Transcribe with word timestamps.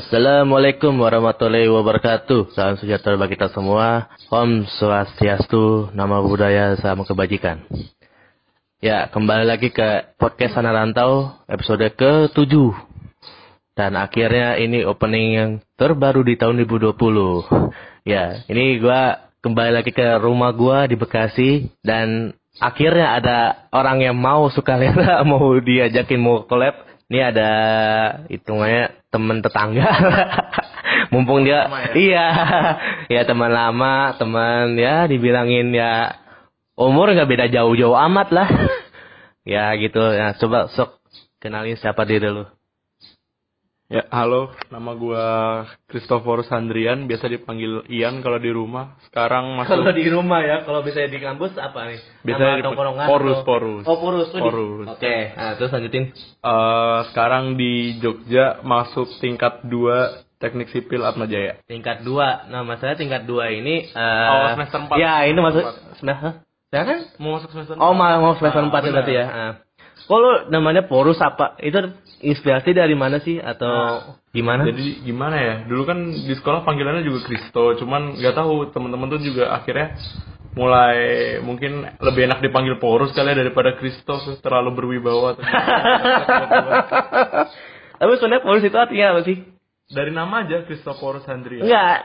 Assalamualaikum 0.00 0.96
warahmatullahi 0.96 1.68
wabarakatuh. 1.68 2.56
Salam 2.56 2.80
sejahtera 2.80 3.20
bagi 3.20 3.36
kita 3.36 3.52
semua. 3.52 4.08
Om 4.32 4.64
Swastiastu, 4.80 5.92
nama 5.92 6.24
budaya 6.24 6.72
sama 6.80 7.04
kebajikan. 7.04 7.60
Ya, 8.80 9.12
kembali 9.12 9.44
lagi 9.44 9.68
ke 9.68 10.16
podcast 10.16 10.56
Sana 10.56 10.72
Rantau 10.72 11.36
episode 11.44 11.84
ke-7. 12.00 12.48
Dan 13.76 14.00
akhirnya 14.00 14.56
ini 14.56 14.88
opening 14.88 15.28
yang 15.36 15.50
terbaru 15.76 16.24
di 16.24 16.40
tahun 16.40 16.64
2020. 16.64 16.96
Ya, 18.08 18.40
ini 18.48 18.80
gua 18.80 19.28
kembali 19.44 19.84
lagi 19.84 19.92
ke 19.92 20.16
rumah 20.16 20.56
gua 20.56 20.88
di 20.88 20.96
Bekasi 20.96 21.76
dan 21.84 22.32
akhirnya 22.56 23.20
ada 23.20 23.68
orang 23.68 24.00
yang 24.00 24.16
mau 24.16 24.48
suka 24.48 24.80
lihat 24.80 24.96
mau 25.28 25.60
diajakin 25.60 26.16
mau 26.24 26.48
collab. 26.48 26.88
Ini 27.10 27.34
ada 27.34 27.50
hitungannya 28.30 29.02
teman 29.10 29.42
tetangga. 29.42 29.90
Mumpung 31.12 31.42
dia 31.42 31.66
Lama 31.66 31.90
ya? 31.90 31.92
iya, 31.98 32.26
ya 33.10 33.22
teman 33.26 33.50
lama, 33.50 34.14
teman 34.14 34.78
ya 34.78 35.10
dibilangin 35.10 35.74
ya 35.74 36.14
umur 36.78 37.10
nggak 37.10 37.26
beda 37.26 37.46
jauh-jauh 37.50 37.98
amat 37.98 38.30
lah. 38.30 38.48
ya 39.58 39.74
gitu. 39.74 39.98
Nah, 39.98 40.38
coba 40.38 40.70
sok 40.70 41.02
kenalin 41.42 41.74
siapa 41.74 42.06
diri 42.06 42.30
lu. 42.30 42.46
Ya, 43.90 44.06
halo, 44.08 44.54
nama 44.70 44.94
gua 44.94 45.24
Christopher 45.90 46.46
Sandrian, 46.46 47.10
biasa 47.10 47.26
dipanggil 47.26 47.82
Ian 47.90 48.22
kalau 48.22 48.38
di 48.38 48.46
rumah. 48.46 48.94
Sekarang 49.02 49.58
masuk 49.58 49.66
Kalau 49.74 49.90
di 49.90 50.06
rumah 50.06 50.46
ya, 50.46 50.62
kalau 50.62 50.86
bisa 50.86 51.02
di 51.02 51.18
kampus 51.18 51.58
apa 51.58 51.90
nih? 51.90 51.98
Nama 52.22 52.54
di- 52.54 52.70
Porus, 52.70 52.94
atau- 53.34 53.42
Porus. 53.42 53.82
Oh, 53.82 53.98
Porus. 53.98 54.30
Porus. 54.30 54.86
Oke, 54.86 55.34
nah, 55.34 55.58
terus 55.58 55.74
lanjutin. 55.74 56.14
eh, 56.14 56.98
sekarang 57.10 57.58
di 57.58 57.98
Jogja 57.98 58.62
masuk 58.62 59.10
tingkat 59.18 59.66
2 59.66 60.22
Teknik 60.38 60.70
Sipil 60.70 61.02
Atma 61.02 61.26
Jaya. 61.26 61.58
Tingkat 61.66 62.06
2. 62.06 62.46
Nah, 62.46 62.62
masalah 62.62 62.94
tingkat 62.94 63.26
2 63.26 63.50
ini 63.50 63.90
eh 63.90 64.30
Oh, 64.30 64.54
semester 64.54 64.86
empat. 64.86 64.96
Ya, 64.96 65.26
ini 65.26 65.36
masuk 65.36 65.66
semester. 65.98 66.46
Ya 66.70 66.82
kan? 66.86 66.98
Mau 67.18 67.34
masuk 67.36 67.50
semester 67.50 67.74
Oh, 67.74 67.90
mau 67.90 68.38
semester 68.38 68.62
Ah, 68.62 68.70
4 68.70 68.80
benar. 68.80 69.02
berarti 69.02 69.12
ya. 69.12 69.26
Nah. 69.26 69.54
Lu 70.08 70.30
namanya 70.48 70.82
Porus 70.82 71.18
apa? 71.18 71.58
Itu 71.60 71.90
inspirasi 72.20 72.76
dari 72.76 72.92
mana 72.94 73.18
sih 73.24 73.40
atau 73.40 74.00
gimana? 74.30 74.68
Jadi 74.68 75.04
gimana 75.04 75.36
ya? 75.40 75.54
Dulu 75.64 75.82
kan 75.88 75.98
di 76.12 76.34
sekolah 76.36 76.62
panggilannya 76.68 77.04
juga 77.04 77.24
Kristo, 77.26 77.76
cuman 77.80 78.20
nggak 78.20 78.36
tahu 78.36 78.70
teman-teman 78.70 79.08
tuh 79.08 79.20
juga 79.24 79.56
akhirnya 79.56 79.96
mulai 80.50 80.98
mungkin 81.46 81.86
lebih 82.02 82.26
enak 82.26 82.42
dipanggil 82.42 82.76
Porus 82.82 83.14
kali 83.14 83.32
ya 83.32 83.38
daripada 83.38 83.78
Kristo 83.78 84.18
terlalu 84.42 84.70
berwibawa. 84.76 85.38
Tapi 88.00 88.12
sebenarnya 88.16 88.44
Porus 88.44 88.64
itu 88.64 88.76
artinya 88.76 89.06
apa 89.16 89.20
sih? 89.28 89.36
Dari 89.90 90.14
nama 90.14 90.46
aja 90.46 90.62
Christopher 90.64 91.22
Sandria. 91.26 91.66
Enggak. 91.66 91.98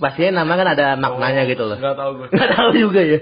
Pastinya 0.00 0.42
nama 0.42 0.52
kan 0.58 0.68
ada 0.74 0.86
maknanya 0.96 1.44
gitu 1.46 1.64
loh. 1.68 1.76
Nggak 1.76 1.96
tahu 1.96 2.10
gue. 2.18 2.28
Enggak 2.34 2.50
tahu 2.58 2.70
juga 2.74 3.00
ya. 3.04 3.18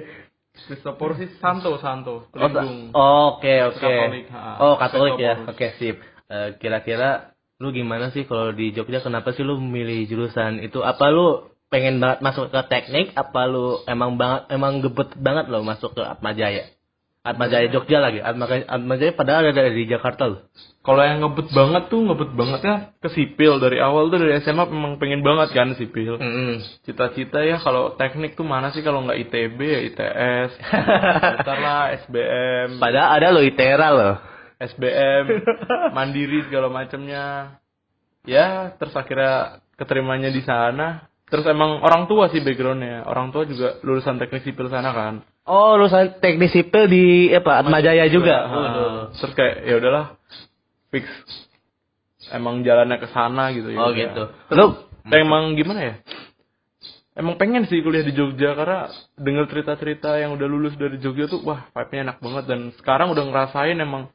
Christopher 0.57 1.11
sih 1.21 1.29
Santo 1.37 1.77
Santo 1.85 2.33
Oh, 2.33 2.49
oh, 2.97 3.25
Oke 3.37 3.61
oke. 3.61 3.77
Katolik, 3.77 4.27
ha. 4.33 4.57
Oh 4.65 4.75
Katolik 4.81 5.21
ya. 5.21 5.35
Oke 5.45 5.77
sip. 5.77 6.01
Eh, 6.27 6.59
Kira-kira 6.59 7.37
lu 7.57 7.73
gimana 7.73 8.11
sih 8.13 8.27
kalau 8.29 8.53
di 8.53 8.75
Jogja? 8.75 9.01
Kenapa 9.01 9.33
sih 9.33 9.47
lu 9.47 9.57
milih 9.63 10.05
jurusan 10.11 10.61
itu? 10.61 10.83
Apa 10.83 11.09
lu 11.09 11.47
pengen 11.71 12.03
banget 12.03 12.21
masuk 12.23 12.51
ke 12.51 12.61
teknik? 12.67 13.15
Apa 13.15 13.47
lu 13.47 13.83
emang 13.87 14.19
banget 14.19 14.51
emang 14.51 14.83
gebet 14.83 15.15
banget 15.19 15.47
lo 15.49 15.63
masuk 15.63 15.95
ke 15.95 16.03
Atma 16.03 16.35
Jaya? 16.35 16.67
Atma 17.27 17.51
Jaya 17.51 17.67
Jogja 17.75 17.99
lagi. 17.99 18.23
Atma, 18.23 18.47
Atma 18.47 18.95
Jaya 18.99 19.11
padahal 19.15 19.51
ada 19.51 19.67
di 19.75 19.83
Jakarta 19.91 20.31
loh. 20.31 20.47
Kalau 20.87 21.03
yang 21.03 21.19
ngebet 21.19 21.51
banget 21.51 21.91
tuh 21.91 22.07
ngebet 22.07 22.31
bangetnya 22.39 22.95
ke 23.03 23.11
sipil 23.11 23.59
dari 23.59 23.83
awal 23.83 24.07
tuh 24.07 24.23
dari 24.23 24.39
SMA 24.39 24.71
memang 24.71 25.03
pengen 25.03 25.27
banget 25.27 25.51
kan 25.51 25.75
sipil. 25.75 26.15
Mm-mm. 26.23 26.63
Cita-cita 26.87 27.43
ya 27.43 27.59
kalau 27.59 27.99
teknik 27.99 28.39
tuh 28.39 28.47
mana 28.47 28.71
sih 28.71 28.87
kalau 28.87 29.03
nggak 29.03 29.19
ITB 29.27 29.59
ya 29.59 29.81
ITS. 29.91 30.51
Bentar 31.43 31.59
lah 31.67 31.91
SBM, 32.07 32.79
Padahal 32.79 33.09
ada 33.19 33.35
lo 33.35 33.43
ITERA 33.43 33.89
loh. 33.91 34.15
SBM, 34.57 35.25
mandiri 35.97 36.45
segala 36.49 36.73
macamnya. 36.73 37.59
Ya 38.27 38.75
terus 38.77 38.97
akhirnya 38.97 39.63
keterimanya 39.77 40.33
di 40.33 40.43
sana. 40.43 41.07
Terus 41.27 41.43
emang 41.51 41.83
orang 41.83 42.07
tua 42.07 42.31
sih 42.31 42.39
backgroundnya. 42.41 43.03
Orang 43.07 43.35
tua 43.35 43.45
juga 43.45 43.83
lulusan 43.83 44.17
teknik 44.23 44.47
sipil 44.47 44.71
sana 44.71 44.95
kan. 44.95 45.27
Oh, 45.47 45.75
lulusan 45.75 46.23
teknik 46.23 46.55
sipil 46.55 46.87
di 46.87 47.35
apa? 47.35 47.63
Atma 47.63 47.83
Jaya 47.83 48.07
juga. 48.07 48.47
Ha. 48.47 48.55
Waduh. 48.55 49.03
Terus 49.19 49.33
kayak 49.35 49.57
ya 49.67 49.75
udahlah 49.79 50.05
fix 50.95 51.07
emang 52.31 52.63
jalannya 52.63 52.97
ke 52.99 53.09
sana 53.11 53.51
gitu 53.55 53.75
ya. 53.75 53.79
Oh 53.83 53.91
gitu. 53.91 54.23
Lu 54.55 54.67
Emang 55.07 55.55
gimana 55.55 55.81
ya? 55.83 55.95
Emang 57.17 57.41
pengen 57.41 57.65
sih 57.65 57.81
kuliah 57.81 58.05
di 58.05 58.13
Jogja 58.13 58.53
karena 58.53 58.93
denger 59.17 59.49
cerita-cerita 59.49 60.21
yang 60.21 60.37
udah 60.37 60.49
lulus 60.51 60.77
dari 60.77 61.01
Jogja 61.01 61.31
tuh 61.31 61.41
wah 61.49 61.65
vibe-nya 61.73 62.13
enak 62.13 62.19
banget 62.21 62.45
dan 62.45 62.61
sekarang 62.77 63.09
udah 63.09 63.25
ngerasain 63.25 63.79
emang 63.81 64.13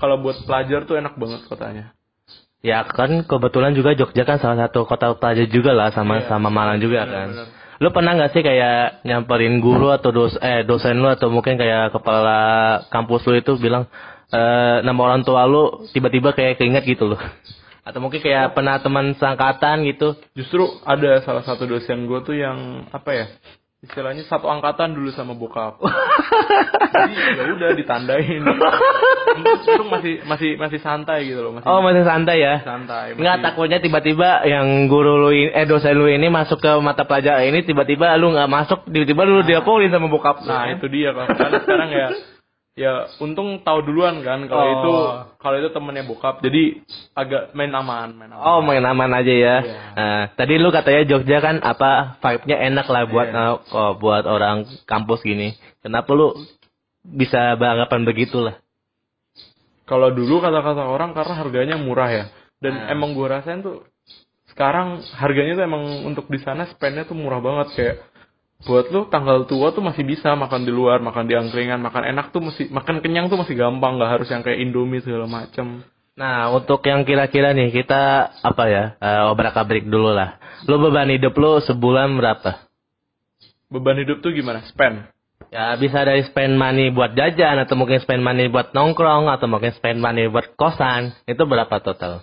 kalau 0.00 0.16
buat 0.18 0.40
pelajar 0.42 0.82
tuh 0.82 0.96
enak 0.96 1.14
banget 1.14 1.44
kotanya. 1.44 1.92
Ya 2.60 2.84
kan 2.84 3.24
kebetulan 3.24 3.72
juga 3.72 3.92
Jogja 3.92 4.24
kan 4.24 4.36
salah 4.36 4.68
satu 4.68 4.84
kota 4.84 5.16
pelajar 5.16 5.46
juga 5.46 5.72
lah 5.72 5.88
sama 5.92 6.20
Iya. 6.20 6.28
sama 6.28 6.48
Malang 6.48 6.76
juga 6.76 7.04
Benar, 7.04 7.12
kan. 7.14 7.28
benar. 7.32 7.46
Lu 7.80 7.88
pernah 7.88 8.12
nggak 8.12 8.32
sih 8.32 8.42
kayak 8.42 9.00
nyamperin 9.04 9.56
guru 9.58 9.88
atau 9.88 10.12
dos 10.12 10.36
eh 10.36 10.60
dosen 10.62 11.00
lu 11.00 11.08
atau 11.08 11.32
mungkin 11.32 11.56
kayak 11.56 11.88
kepala 11.90 12.36
kampus 12.88 13.24
lu 13.24 13.40
itu 13.40 13.56
bilang 13.56 13.88
eh 14.28 14.84
nama 14.84 15.00
orang 15.00 15.24
tua 15.24 15.48
lu 15.48 15.88
tiba-tiba 15.88 16.36
kayak 16.36 16.60
keinget 16.60 16.84
gitu 16.84 17.08
loh. 17.08 17.20
Atau 17.80 18.04
mungkin 18.04 18.20
kayak 18.20 18.52
pernah 18.52 18.76
teman 18.76 19.16
seangkatan 19.16 19.88
gitu. 19.88 20.12
Justru 20.36 20.68
ada 20.84 21.24
salah 21.24 21.40
satu 21.40 21.64
dosen 21.64 22.04
gue 22.04 22.20
tuh 22.20 22.36
yang 22.36 22.84
apa 22.92 23.10
ya? 23.16 23.26
Istilahnya 23.80 24.28
satu 24.28 24.44
angkatan 24.44 24.92
dulu 24.92 25.08
sama 25.08 25.32
bokap. 25.32 25.80
Jadi 26.92 27.12
ya 27.40 27.48
udah 27.48 27.70
ditandain. 27.72 28.44
Untung 29.32 29.88
masih 29.88 30.14
masih 30.22 30.50
masih 30.56 30.78
santai 30.78 31.24
gitu 31.24 31.40
loh, 31.40 31.52
masih 31.52 31.66
Oh 31.66 31.80
masih 31.80 32.02
santai 32.02 32.38
ya. 32.38 32.54
santai. 32.60 33.14
Nggak 33.14 33.22
masih- 33.32 33.44
takutnya 33.44 33.78
tiba-tiba 33.78 34.42
yang 34.44 34.66
guru 34.86 35.18
lu 35.18 35.30
ini, 35.30 35.50
eh 35.50 35.64
dosen 35.64 35.94
lu 35.94 36.06
ini 36.06 36.26
masuk 36.26 36.58
ke 36.58 36.72
mata 36.78 37.02
pelajaran 37.02 37.44
ini 37.44 37.62
tiba-tiba 37.62 38.10
lu 38.14 38.30
nggak 38.30 38.48
masuk 38.48 38.86
tiba-tiba 38.86 39.22
lu 39.22 39.40
dilaporin 39.40 39.88
sama 39.88 40.06
bokap. 40.06 40.42
Nah 40.42 40.66
kan? 40.66 40.74
itu 40.74 40.86
dia 40.86 41.10
kan 41.12 41.26
Karena 41.30 41.58
sekarang 41.60 41.90
ya 41.90 42.08
ya 42.70 42.92
untung 43.18 43.60
tahu 43.60 43.82
duluan 43.82 44.22
kan 44.22 44.46
kalau 44.46 44.62
Oh. 44.62 44.72
itu 44.72 44.92
kalau 45.36 45.56
itu 45.58 45.68
temennya 45.68 46.00
bokap 46.02 46.40
jadi 46.40 46.80
agak 47.12 47.52
main 47.52 47.68
aman 47.70 48.14
main 48.14 48.30
aman. 48.30 48.40
Oh 48.42 48.60
main 48.60 48.80
aman 48.80 49.10
aja 49.12 49.28
ya. 49.28 49.56
Iya. 49.60 49.78
Nah, 49.92 50.20
tadi 50.32 50.56
lu 50.56 50.70
katanya 50.70 51.02
Jogja 51.04 51.38
kan 51.38 51.60
apa 51.60 52.16
vibe-nya 52.18 52.56
enak 52.62 52.86
lah 52.86 53.02
buat 53.04 53.28
Iya. 53.28 53.42
eh, 53.52 53.54
oh, 53.70 53.92
buat 53.94 54.24
orang 54.24 54.56
kampus 54.84 55.20
gini. 55.20 55.52
Kenapa 55.78 56.08
lu 56.10 56.32
bisa 57.02 57.52
beranggapan 57.54 58.04
begitulah? 58.04 58.54
Kalau 59.90 60.14
dulu 60.14 60.38
kata-kata 60.38 60.86
orang 60.86 61.10
karena 61.10 61.34
harganya 61.34 61.76
murah 61.76 62.10
ya 62.10 62.24
dan 62.62 62.86
Nah. 62.86 62.94
emang 62.94 63.10
gua 63.18 63.42
rasain 63.42 63.58
tuh 63.58 63.82
sekarang 64.54 65.02
harganya 65.18 65.58
tuh 65.58 65.64
emang 65.66 65.82
untuk 66.06 66.30
di 66.30 66.38
sana 66.38 66.70
spendnya 66.70 67.02
tuh 67.02 67.18
murah 67.18 67.42
banget 67.42 67.68
kayak 67.74 67.96
buat 68.70 68.86
lu 68.92 69.08
tanggal 69.10 69.48
tua 69.50 69.72
tuh 69.74 69.82
masih 69.82 70.04
bisa 70.06 70.36
makan 70.36 70.62
di 70.62 70.70
luar 70.70 71.00
makan 71.02 71.26
di 71.26 71.34
angkringan 71.34 71.80
makan 71.80 72.06
enak 72.12 72.30
tuh 72.30 72.44
masih 72.44 72.68
makan 72.70 73.00
kenyang 73.02 73.26
tuh 73.32 73.40
masih 73.40 73.56
gampang 73.56 73.96
nggak 73.98 74.20
harus 74.20 74.28
yang 74.30 74.46
kayak 74.46 74.62
indomie 74.62 75.02
segala 75.02 75.26
macem 75.26 75.82
Nah, 76.20 76.52
untuk 76.52 76.84
yang 76.84 77.00
kira-kira 77.08 77.56
nih 77.56 77.72
kita 77.72 78.28
apa 78.44 78.64
ya? 78.68 78.84
eh 79.00 79.24
obrak 79.32 79.56
abrik 79.56 79.88
dulu 79.88 80.12
lah. 80.12 80.36
Lu 80.68 80.76
beban 80.76 81.08
hidup 81.08 81.32
lu 81.32 81.64
sebulan 81.64 82.12
berapa? 82.12 82.68
beban 83.70 84.02
hidup 84.02 84.18
tuh 84.20 84.34
gimana 84.34 84.66
spend 84.66 85.06
Ya 85.50 85.74
bisa 85.74 86.06
dari 86.06 86.22
spend 86.30 86.54
money 86.54 86.94
buat 86.94 87.18
jajan 87.18 87.58
atau 87.58 87.74
mungkin 87.74 87.98
spend 87.98 88.22
money 88.22 88.46
buat 88.46 88.70
nongkrong 88.70 89.26
atau 89.26 89.50
mungkin 89.50 89.74
spend 89.74 89.98
money 89.98 90.30
buat 90.30 90.54
kosan. 90.54 91.14
Itu 91.26 91.42
berapa 91.46 91.82
total? 91.82 92.22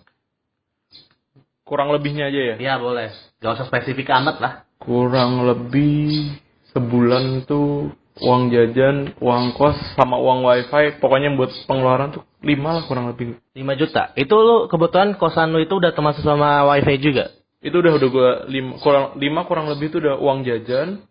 kurang 1.68 1.92
lebihnya 1.92 2.32
aja 2.32 2.40
ya 2.40 2.56
Ya 2.56 2.74
boleh. 2.80 3.12
Gak 3.44 3.60
usah 3.60 3.68
spesifik 3.68 4.10
amat 4.16 4.40
lah. 4.40 4.54
kurang 4.80 5.44
lebih 5.44 6.32
sebulan 6.72 7.44
tuh 7.44 7.92
uang 8.24 8.50
jajan, 8.50 9.14
uang 9.20 9.58
kos, 9.58 9.76
sama 10.00 10.16
uang 10.16 10.48
wifi, 10.48 10.96
pokoknya 11.02 11.36
buat 11.36 11.52
pengeluaran 11.68 12.16
tuh 12.16 12.24
lima 12.40 12.80
lah 12.80 12.84
kurang 12.88 13.12
lebih. 13.12 13.36
5 13.52 13.74
juta. 13.78 14.16
Itu 14.16 14.38
lu 14.38 14.58
kebetulan 14.72 15.20
kosan 15.20 15.52
lu 15.52 15.60
itu 15.60 15.76
udah 15.76 15.92
termasuk 15.92 16.24
sama 16.24 16.64
wifi 16.72 17.04
juga. 17.04 17.36
Itu 17.60 17.84
udah 17.84 17.94
udah 18.00 18.10
gua 18.10 18.32
lima 18.48 18.80
kurang 18.80 19.06
lima 19.20 19.44
kurang 19.50 19.68
lebih 19.68 19.92
tuh 19.92 20.00
udah 20.00 20.16
uang 20.22 20.46
jajan, 20.46 21.04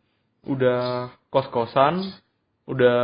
udah 0.47 1.11
kos 1.29 1.47
kosan, 1.51 2.15
udah 2.67 2.99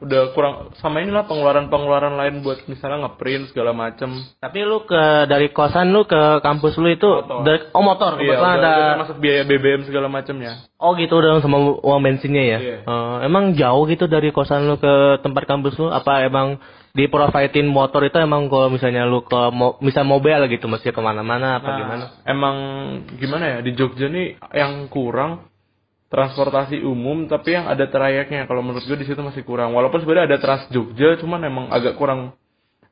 udah 0.00 0.22
kurang 0.32 0.72
sama 0.80 1.04
inilah 1.04 1.28
pengeluaran 1.28 1.68
pengeluaran 1.68 2.16
lain 2.16 2.40
buat 2.40 2.64
misalnya 2.64 3.04
ngeprint 3.04 3.52
segala 3.52 3.76
macem. 3.76 4.08
Tapi 4.40 4.64
lu 4.64 4.88
ke 4.88 5.28
dari 5.28 5.52
kosan 5.52 5.92
lu 5.92 6.08
ke 6.08 6.40
kampus 6.40 6.80
lu 6.80 6.88
itu 6.88 7.04
Motor. 7.04 7.44
dari 7.44 7.60
oh 7.76 7.84
motor 7.84 8.12
Iya, 8.16 8.40
udah, 8.40 8.40
ada 8.40 8.56
udah 8.56 8.76
termasuk 8.96 9.16
biaya 9.20 9.42
BBM 9.44 9.84
segala 9.84 10.08
macemnya. 10.08 10.64
oh 10.80 10.96
gitu 10.96 11.12
udah 11.20 11.44
sama 11.44 11.60
uang 11.84 12.00
bensinnya 12.00 12.44
ya. 12.44 12.58
Iya. 12.58 12.78
Eh, 12.88 13.16
emang 13.28 13.52
jauh 13.52 13.84
gitu 13.84 14.08
dari 14.08 14.32
kosan 14.32 14.64
lu 14.64 14.80
ke 14.80 15.20
tempat 15.20 15.44
kampus 15.44 15.76
lu 15.76 15.92
apa 15.92 16.24
emang 16.24 16.56
di 16.96 17.04
providein 17.06 17.68
motor 17.68 18.00
itu 18.02 18.16
emang 18.16 18.48
kalau 18.48 18.72
misalnya 18.72 19.04
lu 19.04 19.22
ke 19.22 19.38
mo, 19.52 19.76
misal 19.84 20.08
mobil 20.08 20.40
gitu 20.48 20.66
mesti 20.66 20.88
ke 20.90 21.00
mana-mana 21.04 21.60
apa 21.60 21.68
Nah, 21.68 21.76
gimana? 21.78 22.04
Emang 22.24 22.56
gimana 23.20 23.44
ya 23.44 23.58
di 23.60 23.76
Jogja 23.76 24.08
nih 24.08 24.40
yang 24.56 24.88
kurang 24.88 25.46
transportasi 26.08 26.80
umum 26.84 27.28
tapi 27.28 27.56
yang 27.56 27.68
ada 27.68 27.84
trayeknya. 27.88 28.48
Kalau 28.48 28.64
menurut 28.64 28.84
gue 28.84 28.98
di 28.98 29.06
situ 29.08 29.20
masih 29.20 29.44
kurang. 29.44 29.76
Walaupun 29.76 30.00
sebenarnya 30.00 30.34
ada 30.34 30.38
Trans 30.40 30.64
Jogja 30.72 31.20
cuman 31.20 31.40
emang 31.44 31.66
agak 31.68 31.96
kurang 32.00 32.36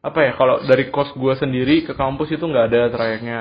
apa 0.04 0.22
ya 0.22 0.32
kalau 0.38 0.62
dari 0.62 0.92
kos 0.92 1.10
gue 1.18 1.34
sendiri 1.34 1.82
ke 1.82 1.96
kampus 1.96 2.30
itu 2.36 2.44
nggak 2.44 2.66
ada 2.72 2.80
trayeknya. 2.92 3.40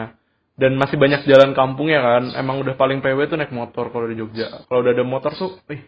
Dan 0.56 0.80
masih 0.80 0.96
banyak 0.96 1.28
jalan 1.28 1.52
kampungnya 1.52 2.00
kan. 2.00 2.24
Emang 2.40 2.64
udah 2.64 2.80
paling 2.80 3.04
PW 3.04 3.28
tuh 3.28 3.36
naik 3.36 3.52
motor 3.52 3.92
kalau 3.92 4.08
di 4.08 4.16
Jogja. 4.16 4.64
Kalau 4.72 4.80
udah 4.80 4.94
ada 4.96 5.04
motor 5.04 5.36
tuh 5.36 5.60
wih 5.68 5.84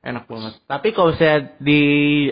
enak 0.00 0.24
banget 0.24 0.56
Tapi 0.64 0.88
kalau 0.90 1.12
saya 1.12 1.52
di 1.56 1.80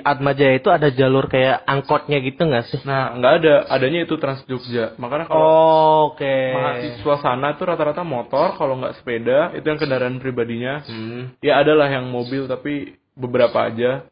Atmajaya 0.01 0.57
itu 0.57 0.69
ada 0.69 0.89
jalur 0.89 1.27
kayak 1.27 1.63
angkotnya 1.63 2.17
gitu 2.19 2.41
nggak 2.41 2.65
sih? 2.67 2.81
nah 2.83 3.13
nggak 3.13 3.33
ada 3.39 3.55
adanya 3.69 4.03
itu 4.03 4.17
Trans 4.17 4.41
Jogja 4.45 4.97
makanya 4.97 5.27
kalau 5.27 5.45
Oh, 5.45 6.01
Oke. 6.11 6.25
mahasiswa 6.51 7.15
sana 7.21 7.53
tuh 7.55 7.69
rata-rata 7.69 8.01
motor 8.01 8.55
kalau 8.55 8.77
nggak 8.77 8.97
sepeda 8.97 9.53
itu 9.53 9.65
yang 9.65 9.77
kendaraan 9.77 10.17
pribadinya 10.17 10.81
Hmm. 10.83 11.37
ya 11.39 11.61
adalah 11.61 11.87
yang 11.87 12.09
mobil 12.09 12.45
tapi 12.45 12.97
beberapa 13.13 13.67
aja 13.67 14.09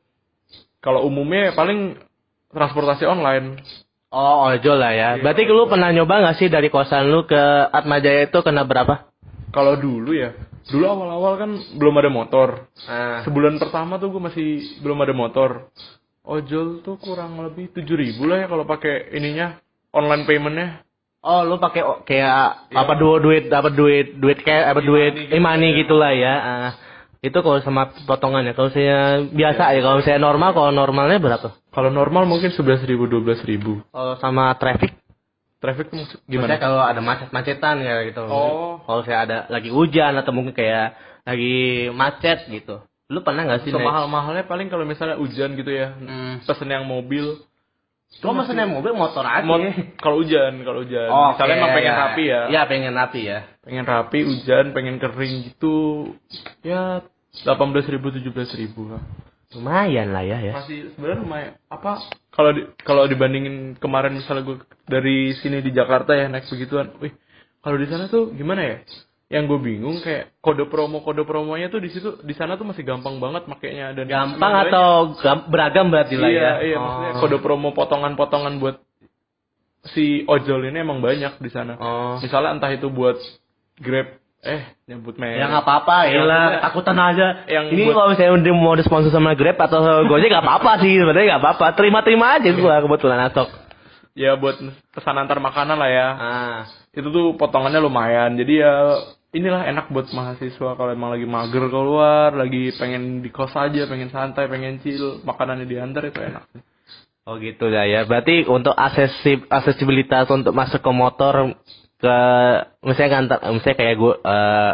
kalau 0.78 1.02
umumnya 1.02 1.50
paling 1.50 1.96
transportasi 2.48 3.04
online 3.04 3.60
Oh, 4.06 4.48
ojol 4.48 4.78
lah 4.78 4.94
ya. 4.94 5.08
Iya, 5.14 5.20
Berarti 5.20 5.42
lu 5.44 5.66
pernah 5.66 5.90
nyoba 5.90 6.22
nggak 6.22 6.36
sih 6.38 6.46
dari 6.46 6.70
kosan 6.70 7.10
lu 7.10 7.26
ke 7.26 7.36
Atmajaya 7.68 8.30
itu 8.30 8.38
kena 8.38 8.62
berapa? 8.62 9.10
kalau 9.50 9.74
dulu 9.74 10.12
ya 10.12 10.30
dulu 10.66 10.84
awal-awal 10.84 11.32
kan 11.36 11.50
belum 11.72 11.94
ada 11.96 12.08
motor 12.08 12.48
Ah. 12.84 13.22
sebulan 13.22 13.56
pertama 13.56 13.96
tuh 13.96 14.08
gue 14.08 14.22
masih 14.22 14.48
belum 14.78 14.98
ada 14.98 15.12
motor 15.12 15.70
ojol 16.22 16.82
tuh 16.82 16.96
kurang 16.96 17.38
lebih 17.38 17.70
tujuh 17.72 17.94
ribu 17.94 18.26
lah 18.26 18.42
ya 18.42 18.46
kalau 18.46 18.64
pakai 18.64 19.12
ininya 19.12 19.58
online 19.90 20.24
paymentnya 20.24 20.68
Oh, 21.18 21.42
lu 21.42 21.58
pakai 21.58 21.82
kayak 22.06 22.70
Iya. 22.70 22.78
apa 22.78 22.92
dua 22.94 23.18
duit, 23.18 23.50
dapat 23.50 23.74
duit, 23.74 24.14
duit 24.14 24.38
kayak 24.38 24.62
apa 24.68 24.78
E-money 24.78 24.86
duit 24.86 25.12
gitu 25.16 25.34
e-money 25.34 25.68
ya. 25.68 25.76
gitulah 25.76 26.12
ya. 26.12 26.34
Ah. 26.38 26.70
itu 27.18 27.34
kalau 27.34 27.58
sama 27.58 27.90
potongannya. 28.06 28.54
Kalau 28.54 28.70
saya 28.70 29.26
biasa 29.26 29.74
ya, 29.74 29.82
kalau 29.82 29.98
saya 30.00 30.22
normal, 30.22 30.54
kalau 30.54 30.70
normalnya 30.70 31.18
berapa? 31.18 31.50
kalau 31.68 31.90
normal 31.90 32.24
mungkin 32.24 32.54
sebelas 32.54 32.78
ribu 32.80 33.04
dua 33.04 33.18
belas 33.20 33.42
ribu 33.42 33.82
Kalau 33.90 34.14
sama 34.16 34.54
traffic 34.54 34.94
traffic 35.56 35.88
tuh 35.88 35.96
Maksudnya 35.98 36.26
gimana 36.26 36.54
kalau 36.56 36.78
ada 36.78 37.00
macet-macetan 37.00 37.80
ya 37.80 38.04
gitu. 38.04 38.22
Oh. 38.22 38.80
Kalau 38.82 39.00
saya 39.02 39.18
ada 39.22 39.38
lagi 39.46 39.68
hujan 39.68 40.12
atau 40.14 40.30
mungkin 40.30 40.52
kayak 40.52 40.92
lagi 41.22 41.56
macet 41.90 42.46
gitu. 42.46 42.80
Lu 43.06 43.20
pernah 43.20 43.42
nggak 43.42 43.62
sih 43.62 43.70
semahal-mahalnya 43.70 44.44
paling 44.44 44.66
kalau 44.66 44.82
misalnya 44.82 45.14
hujan 45.14 45.54
gitu 45.54 45.68
ya 45.68 45.92
Hmm. 45.92 46.42
pesen 46.42 46.66
yang 46.66 46.84
mobil 46.84 47.38
mesen 48.06 48.54
naik 48.54 48.70
mobil 48.70 48.92
motor 48.92 49.22
aja. 49.22 49.42
Mo- 49.42 49.58
kalau 49.98 50.22
hujan 50.22 50.62
kalau 50.62 50.80
hujan 50.80 51.06
Oh, 51.06 51.34
misalnya 51.34 51.52
oke, 51.52 51.60
emang 51.60 51.72
pengen 51.74 51.90
ya. 51.90 51.98
rapi 52.00 52.24
ya 52.24 52.40
Iya, 52.46 52.62
pengen 52.64 52.92
rapi 52.94 53.20
ya. 53.22 53.38
pengen 53.60 53.84
rapi 53.84 54.18
hujan 54.22 54.64
pengen 54.70 54.96
kering 54.96 55.34
gitu 55.44 55.76
ya 56.62 57.02
delapan 57.42 57.66
belas 57.70 57.86
ribu 57.86 58.08
tujuh 58.10 58.30
belas 58.30 58.50
ribu 58.52 58.88
lah 58.88 59.02
Lumayan 59.52 60.10
lah 60.10 60.22
ya 60.22 60.38
ya. 60.40 60.52
masih 60.54 60.90
sebenarnya 60.92 61.18
lumayan 61.20 61.52
apa 61.66 62.02
kalau 62.36 62.50
di, 62.52 62.62
kalau 62.80 63.02
dibandingin 63.04 63.56
kemarin 63.76 64.12
misalnya 64.14 64.44
gue 64.44 64.56
dari 64.84 65.16
sini 65.34 65.58
di 65.58 65.72
Jakarta 65.72 66.12
ya 66.12 66.28
naik 66.28 66.46
begituan 66.46 66.92
wih 66.98 67.16
kalau 67.58 67.74
di 67.74 67.86
sana 67.86 68.06
tuh 68.06 68.30
gimana 68.30 68.62
ya 68.62 68.76
yang 69.26 69.44
gue 69.44 69.58
bingung 69.58 69.98
kayak 69.98 70.38
kode 70.38 70.64
promo 70.66 71.00
kode 71.00 71.24
promonya 71.24 71.66
tuh 71.66 71.80
di 71.80 71.88
situ 71.88 72.20
di 72.20 72.30
sana 72.30 72.54
tuh 72.54 72.62
masih 72.62 72.82
gampang 72.82 73.16
banget 73.16 73.44
makainya 73.46 73.90
dan 73.92 74.06
Gampang 74.06 74.54
atau 74.64 74.88
gam- 75.18 75.48
beragam 75.48 75.88
berarti 75.88 76.14
lah 76.14 76.28
iya 76.28 76.38
ya? 76.38 76.52
iya 76.62 76.76
Oh. 76.76 76.84
maksudnya 76.84 77.12
kode 77.18 77.38
promo 77.40 77.72
potongan-potongan 77.72 78.54
buat 78.56 78.76
si 79.86 80.22
ojol 80.24 80.66
ini 80.66 80.78
emang 80.78 80.98
banyak 80.98 81.38
di 81.38 81.50
sana 81.50 81.74
Oh. 81.74 82.14
misalnya 82.18 82.54
entah 82.54 82.70
itu 82.70 82.86
buat 82.86 83.18
grab 83.78 84.18
eh 84.38 84.62
nyebut 84.84 85.16
merek 85.16 85.38
Ya 85.38 85.46
nggak 85.48 85.64
apa-apa, 85.64 85.96
ya 86.06 86.22
lah, 86.22 86.44
ketakutan 86.58 86.96
aja. 86.96 87.26
yang 87.46 87.64
Ini 87.68 87.82
buat- 87.82 87.94
kalau 87.94 88.08
misalnya 88.12 88.32
udah 88.36 88.52
mau 88.54 88.74
disponsor 88.74 89.10
sama 89.10 89.32
Grab 89.32 89.56
atau 89.56 89.80
Gojek 90.04 90.28
nggak 90.28 90.44
apa-apa 90.44 90.72
sih, 90.80 90.92
sebenarnya 90.94 91.26
nggak 91.34 91.42
apa-apa. 91.42 91.66
Terima-terima 91.74 92.38
aja 92.38 92.48
gua 92.52 92.78
kebetulan 92.78 93.26
asok. 93.26 93.48
ya 94.14 94.32
buat 94.32 94.56
pesan 94.96 95.12
antar 95.14 95.36
makanan 95.38 95.76
lah 95.76 95.90
ya 95.90 96.08
Ah. 96.10 96.58
itu 96.90 97.04
tuh 97.06 97.36
potongannya 97.36 97.84
lumayan 97.84 98.32
jadi 98.32 98.52
ya 98.56 98.72
inilah 99.30 99.68
enak 99.68 99.92
buat 99.92 100.08
mahasiswa 100.08 100.72
kalau 100.72 100.88
emang 100.88 101.12
lagi 101.12 101.28
mager 101.28 101.68
keluar 101.68 102.32
lagi 102.32 102.72
pengen 102.72 103.20
di 103.20 103.28
kos 103.28 103.52
aja 103.52 103.84
pengen 103.84 104.08
santai 104.08 104.48
pengen 104.48 104.80
chill 104.80 105.20
makanannya 105.20 105.68
diantar 105.68 106.08
itu 106.08 106.16
enak 106.22 106.48
Oh 107.26 107.36
gitu 107.36 107.68
ya 107.68 107.84
ya. 107.84 108.06
Berarti 108.06 108.46
untuk 108.46 108.72
aksesib 108.72 109.50
aksesibilitas 109.50 110.30
untuk 110.30 110.54
masuk 110.54 110.78
ke 110.78 110.92
motor 110.94 111.52
ke 111.96 112.16
misalnya 112.84 113.10
kan 113.12 113.24
misalnya 113.56 113.76
kayak 113.76 113.96
gua 113.96 114.14
eh, 114.20 114.72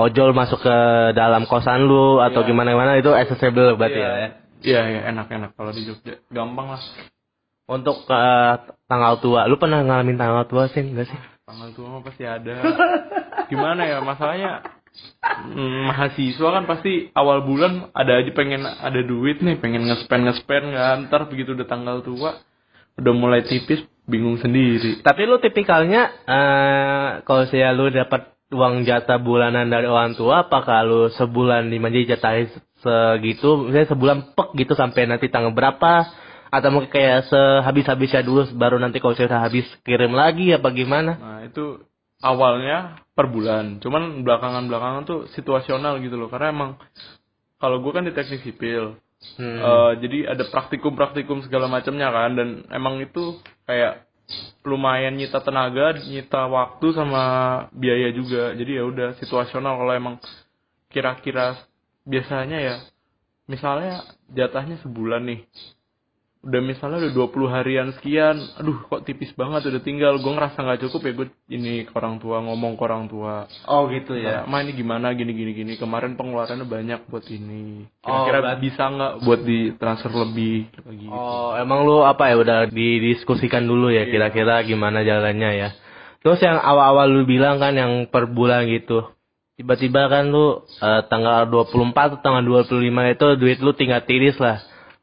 ojol 0.00 0.32
masuk 0.32 0.64
ke 0.64 0.76
dalam 1.12 1.44
kosan 1.44 1.84
lu 1.84 2.18
atau 2.18 2.40
Iya. 2.42 2.48
gimana 2.48 2.68
gimana 2.72 2.92
itu 2.96 3.12
accessible 3.12 3.76
berarti 3.76 4.00
Iya. 4.00 4.08
ya. 4.08 4.16
ya. 4.16 4.28
iya 4.62 4.80
iya 4.88 5.00
enak 5.12 5.26
enak 5.28 5.50
kalau 5.52 5.70
di 5.70 5.84
Jogja 5.84 6.16
gampang 6.32 6.72
lah 6.72 6.82
Untuk 7.62 8.04
ke 8.04 8.18
tanggal 8.90 9.22
tua, 9.22 9.46
lu 9.46 9.54
pernah 9.56 9.80
ngalamin 9.86 10.18
tanggal 10.18 10.44
tua 10.44 10.66
sih 10.68 10.82
enggak 10.82 11.08
sih? 11.08 11.18
tanggal 11.46 11.70
tua 11.72 11.86
mah 11.88 12.02
pasti 12.02 12.22
ada 12.26 12.54
gimana 13.46 13.82
ya 13.86 13.98
masalahnya 14.00 14.62
mm, 15.52 15.90
mahasiswa 15.90 16.48
kan 16.48 16.64
pasti 16.64 17.10
awal 17.12 17.42
bulan 17.42 17.90
ada 17.92 18.18
aja 18.22 18.30
pengen 18.32 18.62
ada 18.64 19.00
duit 19.02 19.42
nih 19.42 19.58
pengen 19.58 19.84
nge-spend 19.88 20.22
nge-spend 20.26 20.66
kan 20.72 20.96
ntar 21.10 21.26
begitu 21.28 21.52
udah 21.52 21.66
tanggal 21.66 22.00
tua 22.00 22.38
udah 22.98 23.12
mulai 23.16 23.46
tipis 23.46 23.84
bingung 24.02 24.36
sendiri 24.42 25.00
Tapi 25.00 25.24
lu 25.24 25.38
tipikalnya 25.38 26.10
eh 26.26 27.08
kalau 27.22 27.46
saya 27.46 27.70
lu 27.72 27.88
dapat 27.88 28.32
uang 28.52 28.84
jatah 28.84 29.16
bulanan 29.16 29.72
dari 29.72 29.88
orang 29.88 30.12
tua, 30.12 30.44
apakah 30.46 30.84
lu 30.84 31.08
sebulan 31.16 31.72
dimanja 31.72 32.14
jatah 32.14 32.44
segitu, 32.84 33.66
misalnya 33.66 33.88
sebulan 33.88 34.18
pek 34.36 34.48
gitu 34.60 34.76
sampai 34.76 35.08
nanti 35.08 35.32
tanggal 35.32 35.56
berapa? 35.56 36.04
Atau 36.52 36.68
mungkin 36.68 36.92
kayak 36.92 37.32
sehabis-habisnya 37.32 38.20
dulu 38.28 38.44
baru 38.52 38.76
nanti 38.76 39.00
kalau 39.00 39.16
saya 39.16 39.40
habis 39.40 39.64
kirim 39.88 40.12
lagi 40.12 40.52
apa 40.52 40.68
gimana? 40.68 41.16
Nah 41.16 41.40
itu 41.48 41.80
awalnya 42.20 43.00
per 43.16 43.32
bulan, 43.32 43.80
cuman 43.80 44.20
belakangan-belakangan 44.20 45.02
tuh 45.08 45.20
situasional 45.32 45.96
gitu 46.04 46.20
loh, 46.20 46.28
karena 46.28 46.52
emang 46.52 46.70
kalau 47.56 47.80
gue 47.80 47.92
kan 47.92 48.04
di 48.04 48.12
teknik 48.12 48.44
sipil, 48.44 49.00
Hmm. 49.38 49.58
eh, 49.58 49.92
jadi 50.02 50.34
ada 50.34 50.44
praktikum-praktikum 50.50 51.46
segala 51.46 51.70
macamnya 51.70 52.10
kan, 52.10 52.34
dan 52.34 52.48
emang 52.74 52.98
itu 53.00 53.38
kayak 53.64 54.04
lumayan 54.66 55.18
nyita 55.18 55.42
tenaga, 55.42 55.98
nyita 55.98 56.46
waktu 56.48 56.86
sama 56.94 57.22
biaya 57.74 58.10
juga, 58.14 58.54
jadi 58.54 58.80
ya 58.80 58.84
udah 58.86 59.08
situasional 59.18 59.78
kalau 59.78 59.92
emang 59.92 60.16
kira-kira 60.88 61.58
biasanya 62.06 62.58
ya, 62.58 62.76
misalnya 63.46 64.02
jatahnya 64.30 64.80
sebulan 64.82 65.22
nih, 65.26 65.40
udah 66.42 66.58
misalnya 66.58 66.98
udah 67.00 67.12
20 67.30 67.54
harian 67.54 67.88
sekian 67.94 68.34
aduh 68.58 68.74
kok 68.84 69.02
tipis 69.02 69.30
banget 69.32 69.62
udah 69.62 69.78
tinggal 69.78 70.18
gue 70.18 70.26
ngerasa 70.28 70.58
nggak 70.58 70.82
cukup 70.82 71.00
ya 71.00 71.12
gue 71.14 71.26
ini 71.48 71.72
ke 71.82 71.92
orang 71.92 72.18
tua 72.18 72.42
ngomong 72.42 72.74
ke 72.74 72.82
orang 72.82 73.06
tua 73.06 73.46
Oh 73.64 73.86
gitu 73.86 74.14
ya 74.14 74.42
ya. 74.42 74.50
ma 74.50 74.58
ini 74.58 74.74
gimana 74.74 75.10
gini 75.12 75.30
gini 75.30 75.52
gini 75.52 75.72
kemarin 75.76 76.12
pengeluarannya 76.12 76.66
banyak 76.66 77.00
buat 77.06 77.22
ini 77.28 77.86
Oh, 78.02 78.26
kira-kira 78.26 78.38
berarti- 78.42 78.58
bisa 78.60 78.82
nggak 78.84 79.12
buat 79.20 79.40
ditransfer 79.40 80.10
lebih 80.12 80.66
lagi 80.76 80.98
gitu. 81.00 81.14
Oh, 81.14 81.54
emang 81.54 81.86
lu 81.86 82.02
apa 82.02 82.26
ya 82.26 82.36
udah 82.36 82.58
didiskusikan 82.66 83.62
dulu 83.62 83.88
ya 83.88 84.02
Iya. 84.02 84.10
kira-kira 84.10 84.60
gimana 84.62 85.00
jalannya 85.00 85.50
ya. 85.56 85.68
Terus 86.18 86.38
yang 86.38 86.58
awal-awal 86.58 87.06
lu 87.08 87.22
bilang 87.22 87.56
kan 87.56 87.70
yang 87.72 88.06
per 88.06 88.26
bulan 88.26 88.66
gitu. 88.66 89.06
Tiba-tiba 89.54 90.06
kan 90.08 90.26
lu 90.26 90.58
eh, 90.76 91.02
tanggal 91.06 91.46
24 91.46 91.70
atau 92.08 92.18
tanggal 92.20 92.42
25 92.42 92.82
itu 93.08 93.26
duit 93.36 93.58
lu 93.58 93.70
tinggal 93.72 94.00
tiris 94.00 94.34
lah. 94.36 94.58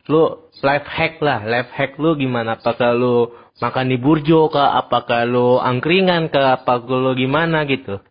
Lu 0.10 0.50
life 0.66 0.90
hack 0.90 1.22
lah, 1.22 1.46
life 1.46 1.70
hack 1.70 2.02
lu 2.02 2.18
gimana? 2.18 2.58
Apakah 2.58 2.98
lu 2.98 3.30
makan 3.62 3.94
di 3.94 3.98
burjo 4.02 4.50
kah? 4.50 4.76
Apakah 4.82 5.30
lu 5.30 5.62
angkringan 5.62 6.34
kah? 6.34 6.58
Apa 6.58 6.82
lu 6.82 7.14
gimana 7.14 7.64
gitu? 7.70 8.02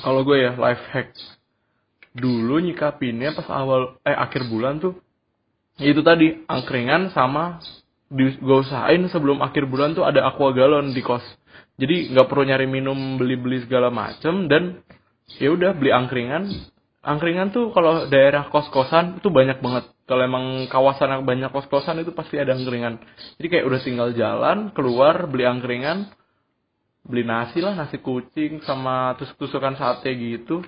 kalau 0.00 0.26
gue 0.26 0.42
ya 0.42 0.58
life 0.58 0.82
hack 0.90 1.14
dulu 2.14 2.58
nyikapinnya 2.62 3.34
pas 3.34 3.46
awal 3.50 3.98
eh 4.02 4.14
akhir 4.14 4.50
bulan 4.50 4.82
tuh 4.82 4.98
itu 5.82 6.02
tadi 6.02 6.46
angkringan 6.46 7.10
sama 7.10 7.58
di, 8.10 8.38
gue 8.38 8.56
usahain 8.62 9.02
sebelum 9.10 9.42
akhir 9.42 9.66
bulan 9.66 9.94
tuh 9.94 10.06
ada 10.06 10.26
aqua 10.26 10.54
galon 10.54 10.94
di 10.94 11.02
kos 11.02 11.22
jadi 11.78 12.14
nggak 12.14 12.26
perlu 12.30 12.46
nyari 12.46 12.66
minum 12.70 13.18
beli-beli 13.18 13.66
segala 13.66 13.90
macem 13.90 14.46
dan 14.46 14.82
ya 15.38 15.50
udah 15.50 15.74
beli 15.74 15.90
angkringan 15.90 16.50
angkringan 17.02 17.50
tuh 17.50 17.74
kalau 17.74 18.06
daerah 18.06 18.46
kos-kosan 18.50 19.18
itu 19.18 19.30
banyak 19.30 19.58
banget 19.58 19.90
kalau 20.04 20.22
emang 20.24 20.68
kawasan 20.68 21.10
yang 21.10 21.22
banyak 21.24 21.50
kos-kosan 21.50 22.00
itu 22.00 22.12
pasti 22.12 22.36
ada 22.36 22.52
angkringan 22.52 23.00
jadi 23.40 23.46
kayak 23.48 23.64
udah 23.68 23.80
tinggal 23.80 24.08
jalan 24.12 24.70
keluar 24.76 25.28
beli 25.28 25.48
angkringan 25.48 26.12
beli 27.04 27.24
nasi 27.24 27.60
lah 27.60 27.76
nasi 27.76 28.00
kucing 28.00 28.64
sama 28.64 29.16
tusuk-tusukan 29.20 29.76
sate 29.76 30.12
gitu 30.16 30.64